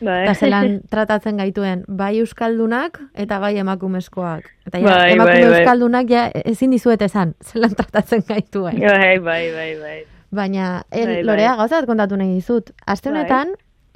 Bai. 0.00 0.34
Zelan 0.34 0.80
tratatzen 0.92 1.36
gaituen, 1.36 1.84
bai 1.88 2.18
euskaldunak 2.20 2.98
eta 3.14 3.38
bai 3.38 3.56
emakumezkoak. 3.58 4.48
Eta 4.66 4.78
ja, 4.78 4.84
Bai, 4.84 5.12
emakume 5.12 5.34
bai, 5.34 5.42
bai. 5.50 5.60
euskaldunak 5.60 6.08
ja 6.10 6.30
ezin 6.44 6.70
dizuet 6.70 7.02
esan, 7.02 7.34
zelan 7.44 7.74
tratatzen 7.74 8.24
gaituen. 8.28 8.80
Bai, 8.80 9.18
bai, 9.18 9.52
bai, 9.52 9.72
bai. 9.80 9.98
Baina, 10.30 10.82
el, 10.90 11.06
Bai, 11.06 11.14
bai. 11.16 11.22
Lorea, 11.24 11.54
gauza 11.56 11.76
bat 11.80 11.86
kontatu 11.86 12.16
nahi 12.16 12.34
dizut. 12.34 12.70
Aste 12.86 13.10
Bai. 13.12 13.22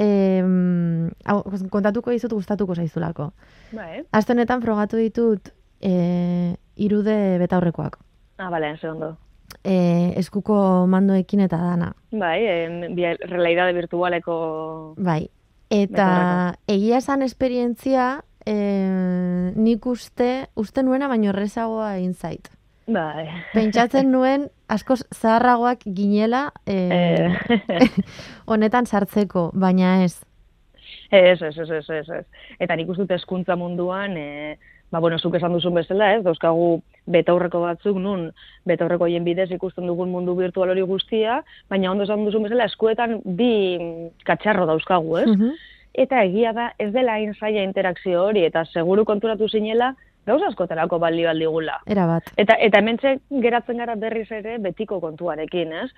Em, 0.01 1.11
hau, 1.29 1.43
kontatuko 1.71 2.11
dizut 2.15 2.33
gustatuko 2.33 2.75
zaizulako. 2.75 3.31
Bai. 3.77 4.03
Aste 4.17 4.33
honetan 4.33 4.63
frogatu 4.65 4.97
ditut 5.01 5.51
e, 5.81 6.55
irude 6.77 7.17
betaurrekoak. 7.43 7.99
Ah, 8.39 8.49
bale, 8.51 8.77
ze 8.81 8.89
ondo. 8.89 9.17
E, 9.65 10.15
eskuko 10.17 10.87
mandoekin 10.89 11.41
eta 11.45 11.59
dana. 11.61 11.93
Bai, 12.13 12.39
bi- 12.97 13.17
realidade 13.29 13.75
virtualeko... 13.77 14.95
Bai. 14.97 15.29
Eta 15.71 16.57
egia 16.67 16.97
esan 16.99 17.23
esperientzia 17.23 18.25
e, 18.47 18.55
nik 19.55 19.85
uste, 19.87 20.49
uste 20.59 20.83
nuena 20.83 21.07
baino 21.13 21.29
errezagoa 21.31 21.93
egin 21.99 22.15
zait. 22.15 22.49
Bai. 22.91 23.29
Pentsatzen 23.55 24.11
nuen 24.15 24.49
askoz 24.69 25.03
zaharragoak 25.15 25.85
ginela 25.95 26.51
e, 26.67 26.77
Eh, 26.91 27.89
honetan 28.51 28.87
sartzeko, 28.87 29.51
baina 29.55 30.03
ez. 30.05 30.21
ez, 31.11 31.43
ez, 31.43 31.57
ez, 31.59 31.71
ez, 31.71 32.09
ez. 32.09 32.25
Eta 32.59 32.77
nik 32.77 32.89
uste 32.91 33.07
hezkuntza 33.15 33.57
munduan, 33.57 34.17
e, 34.17 34.59
ba, 34.91 34.99
bueno, 34.99 35.19
zuk 35.19 35.35
esan 35.39 35.53
duzun 35.55 35.75
bezala, 35.75 36.15
ez, 36.17 36.23
dauzkagu 36.27 36.83
betaurreko 37.11 37.63
batzuk 37.63 37.99
nun, 37.99 38.29
betaurreko 38.67 39.07
hien 39.11 39.25
bidez 39.27 39.51
ikusten 39.55 39.87
dugun 39.87 40.11
mundu 40.11 40.35
virtual 40.39 40.71
hori 40.71 40.83
guztia, 40.87 41.41
baina 41.71 41.91
ondo 41.91 42.07
esan 42.07 42.25
duzun 42.27 42.47
bezala, 42.47 42.67
eskuetan 42.71 43.21
bi 43.25 43.53
katxarro 44.27 44.67
dauzkagu, 44.71 45.19
ez? 45.19 45.29
Mhm. 45.29 45.59
Eta 46.01 46.23
egia 46.23 46.53
da, 46.55 46.69
ez 46.79 46.93
dela 46.95 47.17
hain 47.19 47.35
zaila 47.35 47.65
interakzio 47.67 48.23
hori, 48.29 48.45
eta 48.47 48.63
seguru 48.71 49.05
konturatu 49.05 49.49
zinela, 49.49 49.97
gauza 50.27 50.47
askotarako 50.49 50.99
balio 50.99 51.31
aldigula. 51.31 51.81
Era 51.87 52.07
bat. 52.07 52.31
Eta, 52.37 52.57
eta 52.61 52.79
hementxe 52.79 53.19
geratzen 53.43 53.79
gara 53.83 53.95
berriz 53.97 54.31
ere 54.33 54.59
betiko 54.59 55.01
kontuarekin, 55.01 55.73
ez? 55.73 55.91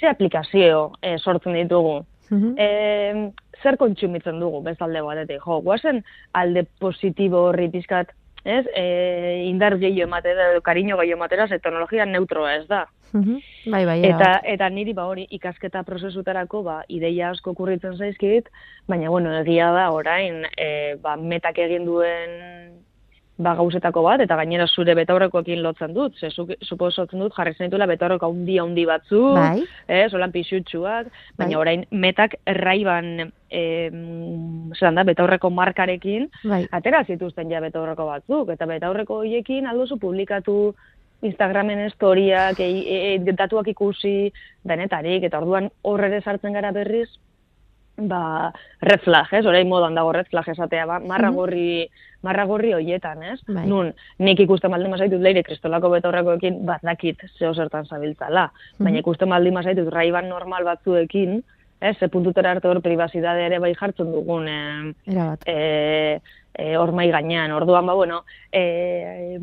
Ze 0.00 0.08
aplikazio 0.08 0.92
eh, 1.02 1.16
sortzen 1.18 1.54
ditugu? 1.54 2.04
Mhm. 2.30 2.54
E, 2.58 3.32
zer 3.62 3.76
kontsumitzen 3.78 4.40
dugu 4.40 4.62
bestalde 4.62 5.02
batetik? 5.02 5.42
Jo, 5.44 5.60
guazen 5.62 6.02
alde 6.34 6.64
positibo 6.80 7.44
horri 7.48 7.68
pizkat, 7.70 8.10
ez? 8.44 8.64
E, 8.74 9.44
indar 9.46 9.76
gehiago 9.78 10.08
ematera, 10.08 10.48
kariño 10.62 10.98
gehiago 10.98 11.20
ematera, 11.20 11.46
ze 11.48 11.58
teknologia 11.58 12.06
neutroa 12.06 12.56
ez 12.56 12.66
da. 12.66 12.86
Mhm. 13.12 13.38
Bai, 13.70 13.84
bai, 13.86 14.00
era 14.02 14.16
Eta, 14.16 14.30
bat. 14.32 14.42
eta 14.44 14.68
niri 14.68 14.92
ba 14.92 15.06
hori 15.06 15.26
ikasketa 15.30 15.84
prozesutarako 15.84 16.62
ba 16.64 16.80
ideia 16.88 17.30
asko 17.30 17.54
kurritzen 17.54 17.96
zaizkit, 17.96 18.48
baina 18.88 19.08
bueno, 19.10 19.32
egia 19.38 19.70
da 19.70 19.90
orain 19.92 20.42
e, 20.56 20.96
ba, 21.00 21.16
metak 21.16 21.58
egin 21.58 21.84
duen 21.86 22.82
ba, 23.38 23.52
gauzetako 23.58 24.02
bat, 24.06 24.22
eta 24.24 24.36
gainera 24.38 24.66
zure 24.66 24.94
betaurrekoekin 24.96 25.62
lotzen 25.64 25.92
dut, 25.96 26.16
ze 26.16 26.30
suposatzen 26.32 27.20
dut 27.20 27.34
jarri 27.36 27.52
zenituela 27.54 27.88
betaurreko 27.88 28.30
handi 28.32 28.58
handi 28.58 28.86
batzu, 28.88 29.22
Bai. 29.36 29.64
eh, 29.88 30.06
solan 30.08 30.32
pixutxuak, 30.32 31.10
baina 31.36 31.56
Bai. 31.56 31.60
orain 31.60 31.84
metak 31.90 32.38
erraiban 32.46 33.30
e, 33.50 33.62
zelan 34.78 34.98
da, 34.98 35.04
betaurreko 35.04 35.50
markarekin, 35.50 36.30
Bai. 36.44 36.64
atera 36.72 37.04
zituzten 37.04 37.50
ja 37.52 37.60
betaurreko 37.60 38.06
batzuk, 38.08 38.50
eta 38.56 38.66
betaurreko 38.66 39.20
horiekin 39.22 39.66
aldozu 39.66 40.00
publikatu 40.00 40.74
Instagramen 41.24 41.86
historiak, 41.86 42.58
e, 42.60 42.68
e, 42.80 43.14
e, 43.14 43.32
datuak 43.32 43.68
ikusi, 43.72 44.32
denetarik, 44.64 45.24
eta 45.24 45.40
orduan 45.40 45.70
horre 45.82 46.20
sartzen 46.22 46.52
gara 46.52 46.72
berriz, 46.72 47.08
ba, 47.96 48.52
red 48.80 49.00
flag, 49.00 49.32
ez? 49.32 49.44
Orain 49.46 49.68
modan 49.68 49.96
dago 49.96 50.12
red 50.12 50.28
flag 50.30 50.48
esatea, 50.52 50.86
ba, 50.86 50.98
marra 51.00 51.30
gorri, 51.34 51.88
marra 52.22 52.44
gorri 52.48 52.72
hoietan, 52.76 53.22
ez? 53.22 53.40
Bai. 53.48 53.66
Nun, 53.68 53.92
nik 54.18 54.40
ikusten 54.44 54.72
baldin 54.72 54.92
mazaitut 54.92 55.22
leire 55.22 55.42
kristolako 55.46 55.90
betorrekoekin 55.96 56.62
bat 56.68 56.84
dakit 56.86 57.24
zeo 57.38 57.54
zertan 57.54 57.86
zabiltzala. 57.86 58.50
Baina 58.78 59.02
ikusten 59.02 59.32
baldin 59.32 59.56
mazaitut 59.56 59.92
raiban 59.92 60.28
normal 60.28 60.64
batzuekin, 60.68 61.40
ez? 61.80 61.96
Ze 61.98 62.08
puntutera 62.08 62.52
arte 62.56 62.68
hor 62.68 62.82
privazitate 62.84 63.46
ere 63.46 63.60
bai 63.62 63.74
jartzen 63.74 64.12
dugun, 64.12 64.48
eh, 64.48 65.12
Era 65.12 65.30
bat. 65.32 65.48
E, 66.56 66.66
e, 66.66 66.76
hor 66.76 66.92
mai 66.92 67.10
gainean. 67.10 67.52
Orduan, 67.52 67.86
ba, 67.86 67.94
bueno, 67.94 68.24
e, 68.52 69.38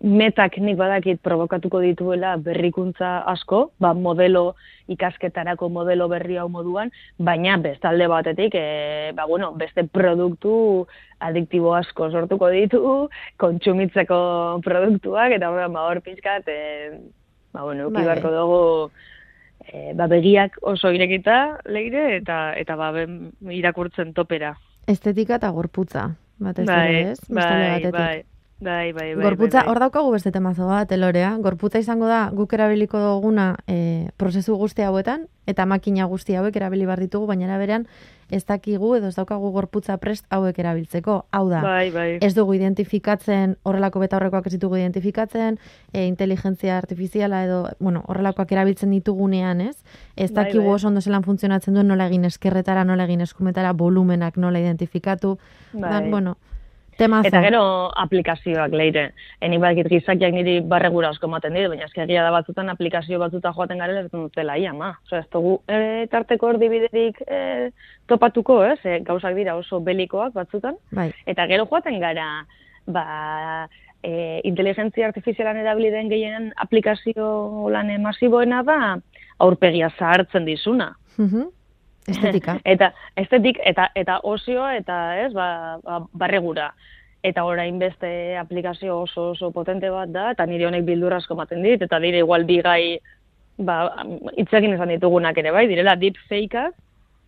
metak 0.00 0.58
nik 0.62 0.78
badakit 0.78 1.20
provokatuko 1.24 1.80
dituela 1.82 2.36
berrikuntza 2.36 3.18
asko, 3.30 3.72
ba, 3.78 3.94
modelo 3.94 4.54
ikasketarako 4.92 5.70
modelo 5.72 6.08
berri 6.12 6.36
hau 6.38 6.48
moduan, 6.52 6.92
baina 7.18 7.56
bestalde 7.58 8.08
batetik, 8.10 8.54
e, 8.54 9.12
ba, 9.16 9.26
bueno, 9.26 9.52
beste 9.58 9.86
produktu 9.86 10.86
adiktibo 11.24 11.74
asko 11.74 12.10
sortuko 12.10 12.50
ditu, 12.52 13.08
kontsumitzeko 13.40 14.60
produktuak, 14.64 15.36
eta 15.38 15.50
orduan, 15.50 15.74
ba, 15.74 15.88
hor 15.88 16.02
pixkat, 16.04 16.48
e, 16.48 17.00
ba, 17.52 17.64
bueno, 17.64 17.90
Bai, 17.90 18.02
uki 18.02 18.08
beharko 18.10 18.34
dugu, 18.34 18.62
e, 19.66 19.92
ba, 19.96 20.06
begiak 20.10 20.60
oso 20.62 20.92
irekita 20.94 21.58
leire, 21.66 22.12
eta, 22.20 22.52
eta 22.60 22.76
ba, 22.76 22.92
ben, 22.94 23.32
irakurtzen 23.50 24.12
topera. 24.14 24.54
Estetika 24.84 25.38
eta 25.40 25.48
gorputza. 25.48 26.10
Batez 26.38 26.68
ere, 26.68 27.10
ez? 27.10 27.18
Bestalde 27.28 27.64
bai, 27.64 27.70
batetik. 27.70 27.92
bai, 27.92 28.24
bai, 28.60 28.92
bai, 28.92 29.14
bai, 29.14 29.24
Gorputza, 29.24 29.60
bai, 29.60 29.68
hor 29.70 29.80
daukagu 29.82 30.10
beste 30.14 30.32
temazo 30.32 30.66
bat, 30.66 30.90
elorea. 30.92 31.36
Gorputza 31.42 31.78
izango 31.78 32.08
da, 32.10 32.28
guk 32.34 32.52
erabiliko 32.56 32.98
duguna 32.98 33.54
e, 33.66 34.10
prozesu 34.16 34.56
guzti 34.58 34.82
hauetan, 34.82 35.28
eta 35.46 35.66
makina 35.66 36.06
guzti 36.10 36.34
hauek 36.34 36.56
erabili 36.56 36.86
bar 36.86 37.02
ditugu, 37.02 37.26
baina 37.30 37.58
berean 37.58 37.86
ez 38.30 38.44
dakigu 38.46 38.94
edo 38.96 39.08
ez 39.08 39.16
daukagu 39.16 39.50
gorputza 39.54 39.96
prest 39.98 40.26
hauek 40.30 40.58
erabiltzeko. 40.58 41.16
Hau 41.30 41.44
da, 41.50 41.60
bai, 41.64 41.90
bai, 41.94 42.08
ez 42.20 42.32
dugu 42.36 42.54
identifikatzen, 42.58 43.56
horrelako 43.62 44.02
betaurrekoak 44.04 44.48
ez 44.48 44.54
ditugu 44.56 44.78
identifikatzen, 44.80 45.58
e, 45.92 46.06
inteligentzia 46.06 46.78
artifiziala 46.78 47.44
edo, 47.44 47.60
bueno, 47.80 48.04
horrelakoak 48.08 48.52
erabiltzen 48.52 48.90
ditugunean, 48.94 49.60
ez? 49.60 49.76
Ez 50.16 50.30
Bai, 50.32 50.44
dakigu 50.44 50.64
bai. 50.64 50.74
oso 50.78 50.88
ondo 50.88 51.00
zelan 51.00 51.24
funtzionatzen 51.24 51.74
duen 51.74 51.88
nola 51.88 52.08
egin 52.10 52.24
eskerretara, 52.24 52.84
nola 52.84 53.04
egin 53.04 53.20
eskumetara, 53.20 53.72
volumenak 53.72 54.36
nola 54.36 54.60
identifikatu. 54.60 55.38
Bai. 55.72 55.90
Dan, 55.90 56.10
bueno, 56.10 56.36
temazo. 56.98 57.28
Eta 57.28 57.40
gero 57.44 57.62
aplikazioak 58.04 58.74
leire. 58.76 59.04
Eni 59.44 59.58
badakit 59.62 59.90
gizakiak 59.92 60.34
niri 60.34 60.58
barregura 60.70 61.10
asko 61.14 61.28
ematen 61.30 61.56
dit, 61.56 61.68
baina 61.70 61.88
eski 61.88 62.04
egia 62.04 62.24
da 62.26 62.32
batzutan 62.34 62.72
aplikazio 62.72 63.20
batzuta 63.22 63.52
joaten 63.56 63.82
garela 63.82 64.04
ez 64.04 64.10
dutela 64.12 64.56
ia, 64.60 64.72
ma. 64.72 64.92
Osea, 65.06 65.24
ez 65.24 65.30
dugu 65.32 65.56
e, 65.68 66.06
tarteko 66.12 66.52
erdibiderik 66.54 67.22
e, 67.26 67.70
topatuko, 68.10 68.60
ez? 68.66 68.78
E, 68.84 69.00
gauzak 69.06 69.36
dira 69.38 69.56
oso 69.60 69.80
belikoak 69.84 70.34
batzutan. 70.36 70.78
Bai, 70.94 71.10
Eta 71.26 71.48
gero 71.50 71.66
joaten 71.70 71.98
gara, 72.02 72.28
ba, 72.86 73.06
e, 74.04 74.40
inteligentzia 74.44 75.08
artifizialan 75.08 75.60
erabili 75.62 75.90
den 75.94 76.12
gehien 76.12 76.52
aplikazio 76.60 77.68
lan 77.72 77.92
masiboena 78.02 78.62
da 78.62 78.78
aurpegia 79.42 79.90
zahartzen 79.98 80.44
dizuna. 80.44 80.94
Mhm. 81.16 81.50
Estetika. 82.08 82.58
eta 82.74 82.92
estetik 83.16 83.58
eta 83.64 83.88
eta 83.94 84.20
osioa 84.22 84.74
eta 84.76 84.98
ez 85.24 85.32
ba, 85.32 85.78
ba 85.84 86.00
barregura. 86.12 86.72
Eta 87.24 87.44
orain 87.48 87.78
beste 87.80 88.36
aplikazio 88.36 89.00
oso 89.06 89.30
oso 89.32 89.50
potente 89.50 89.90
bat 89.90 90.10
da 90.12 90.30
eta 90.32 90.46
nire 90.46 90.66
honek 90.68 90.84
bildur 90.84 91.14
asko 91.16 91.34
ematen 91.34 91.62
dit 91.62 91.82
eta 91.82 92.00
dire 92.00 92.20
igual 92.20 92.44
bi 92.44 92.60
gai 92.62 92.98
ba 93.56 94.04
hitz 94.36 94.52
egin 94.52 94.74
izan 94.74 94.92
ditugunak 94.92 95.38
ere 95.38 95.52
bai 95.54 95.66
direla 95.68 95.96
deep 95.96 96.18
fakeak 96.28 96.74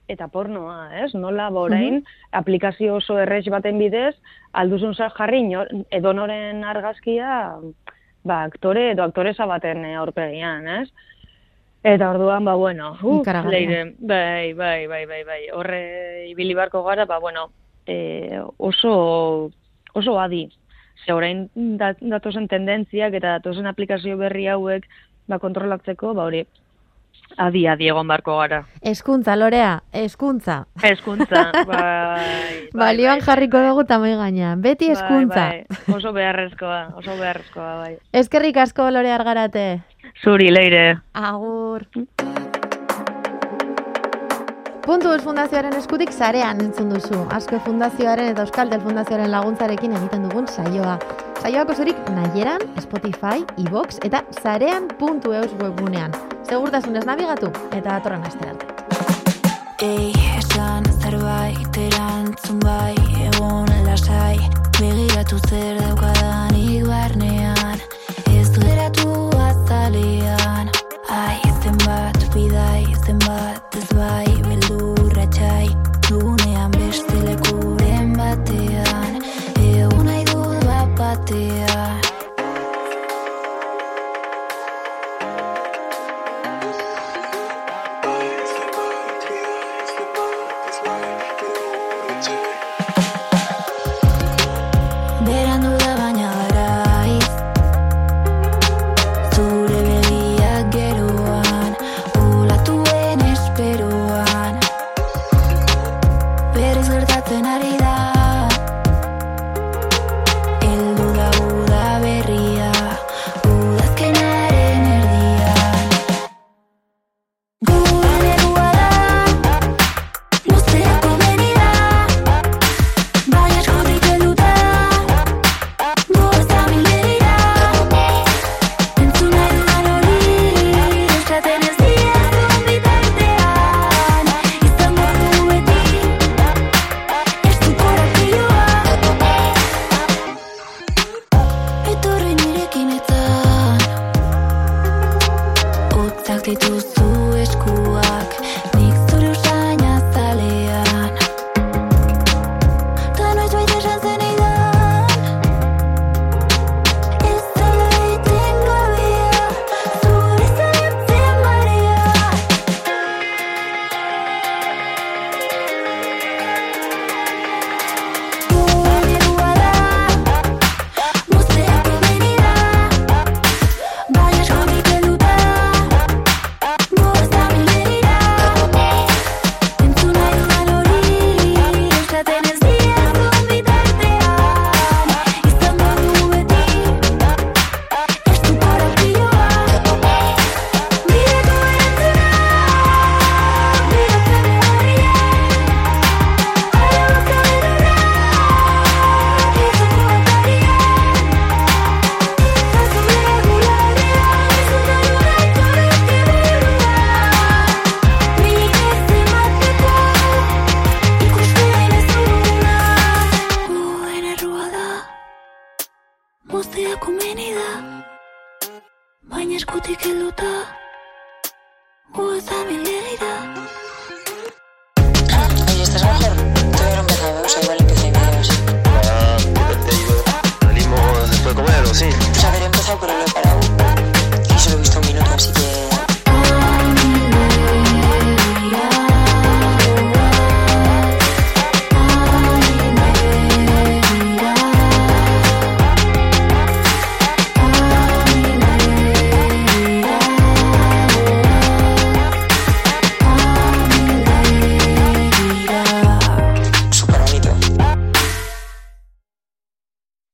eta 0.08 0.28
pornoa, 0.30 0.90
ez? 1.02 1.10
Nola 1.18 1.48
borain 1.50 2.02
aplikazio 2.30 2.96
oso 3.00 3.18
errex 3.18 3.48
baten 3.50 3.78
bidez, 3.78 4.14
alduzun 4.54 4.94
za 4.94 5.08
jarri 5.16 5.42
edonoren 5.90 6.62
argazkia 6.64 7.56
ba, 8.26 8.42
aktore 8.44 8.92
edo 8.92 9.04
aktoresa 9.06 9.46
baten 9.46 9.84
aurpegian, 9.96 10.68
ez? 10.82 10.88
Eta 11.86 12.10
orduan, 12.10 12.44
ba, 12.44 12.56
bueno, 12.58 12.96
Ikaragarria. 13.20 13.60
leire, 13.60 13.94
bai, 14.00 14.52
bai, 14.54 14.88
bai, 14.88 15.06
bai, 15.06 15.22
bai, 15.22 15.42
horre 15.54 16.26
ibili 16.26 16.54
barko 16.54 16.82
gara, 16.82 17.04
ba, 17.06 17.20
bueno, 17.20 17.52
e, 17.86 18.40
oso, 18.56 19.52
oso 19.94 20.18
adi. 20.18 20.48
Ze 21.04 21.12
orain 21.12 21.48
dat, 21.54 22.00
datozen 22.00 22.48
tendentziak 22.50 23.14
eta 23.14 23.38
datozen 23.38 23.70
aplikazio 23.70 24.16
berri 24.18 24.48
hauek 24.50 24.88
ba, 25.30 25.38
kontrolatzeko, 25.38 26.10
ba, 26.18 26.24
hori, 26.26 26.42
adi, 27.38 27.66
adi 27.70 27.86
egon 27.86 28.10
barko 28.10 28.34
gara. 28.40 28.64
Eskuntza, 28.82 29.36
Lorea, 29.36 29.82
eskuntza. 29.92 30.64
Eskuntza, 30.82 31.50
bai, 31.70 31.70
bai, 31.70 32.70
Balioan 32.74 33.20
bai, 33.20 33.26
jarriko 33.28 33.62
dugu 33.62 33.84
tamai 33.86 34.16
gainean. 34.18 34.62
Beti 34.64 34.90
bai, 34.90 34.96
eskuntza. 34.98 35.48
bai, 35.54 35.94
oso 35.94 36.12
beharrezkoa, 36.16 36.80
oso 36.98 37.14
beharrezkoa, 37.14 37.74
bai. 37.84 37.92
Eskerrik 38.10 38.56
asko, 38.66 38.90
Lore 38.90 39.14
Argarate. 39.14 39.68
Zuri, 40.22 40.50
leire. 40.50 41.02
Agur. 41.12 41.84
Puntu 44.86 45.10
Eus 45.10 45.22
Fundazioaren 45.26 45.74
eskutik 45.74 46.12
sarean 46.14 46.60
entzun 46.62 46.92
duzu. 46.94 47.18
Asko 47.34 47.58
Fundazioaren 47.64 48.30
eta 48.30 48.44
Euskaldel 48.46 48.80
Fundazioaren 48.84 49.32
laguntzarekin 49.32 49.96
egiten 49.98 50.28
dugun 50.28 50.46
saioa. 50.46 50.94
Saioak 51.42 51.72
osorik 51.74 51.98
nahieran, 52.14 52.62
Spotify, 52.80 53.42
iVox 53.66 53.98
eta 54.06 54.22
sarean.eus 54.40 55.52
webgunean. 55.60 56.14
Segurtasunez 56.46 57.04
nabigatu 57.04 57.50
eta 57.74 57.98
atorren 57.98 58.24
astera 58.30 58.54
arte. 58.54 58.76
Ei, 59.82 60.14
esan 60.38 60.86
zerbait 61.02 61.76
erantzun 61.76 62.62
bai, 62.62 62.94
egon 63.26 63.68
lasai, 63.84 64.38
begiratu 64.78 65.42
zer 65.50 65.82
daukadanik 65.82 66.86
barnean, 66.86 67.25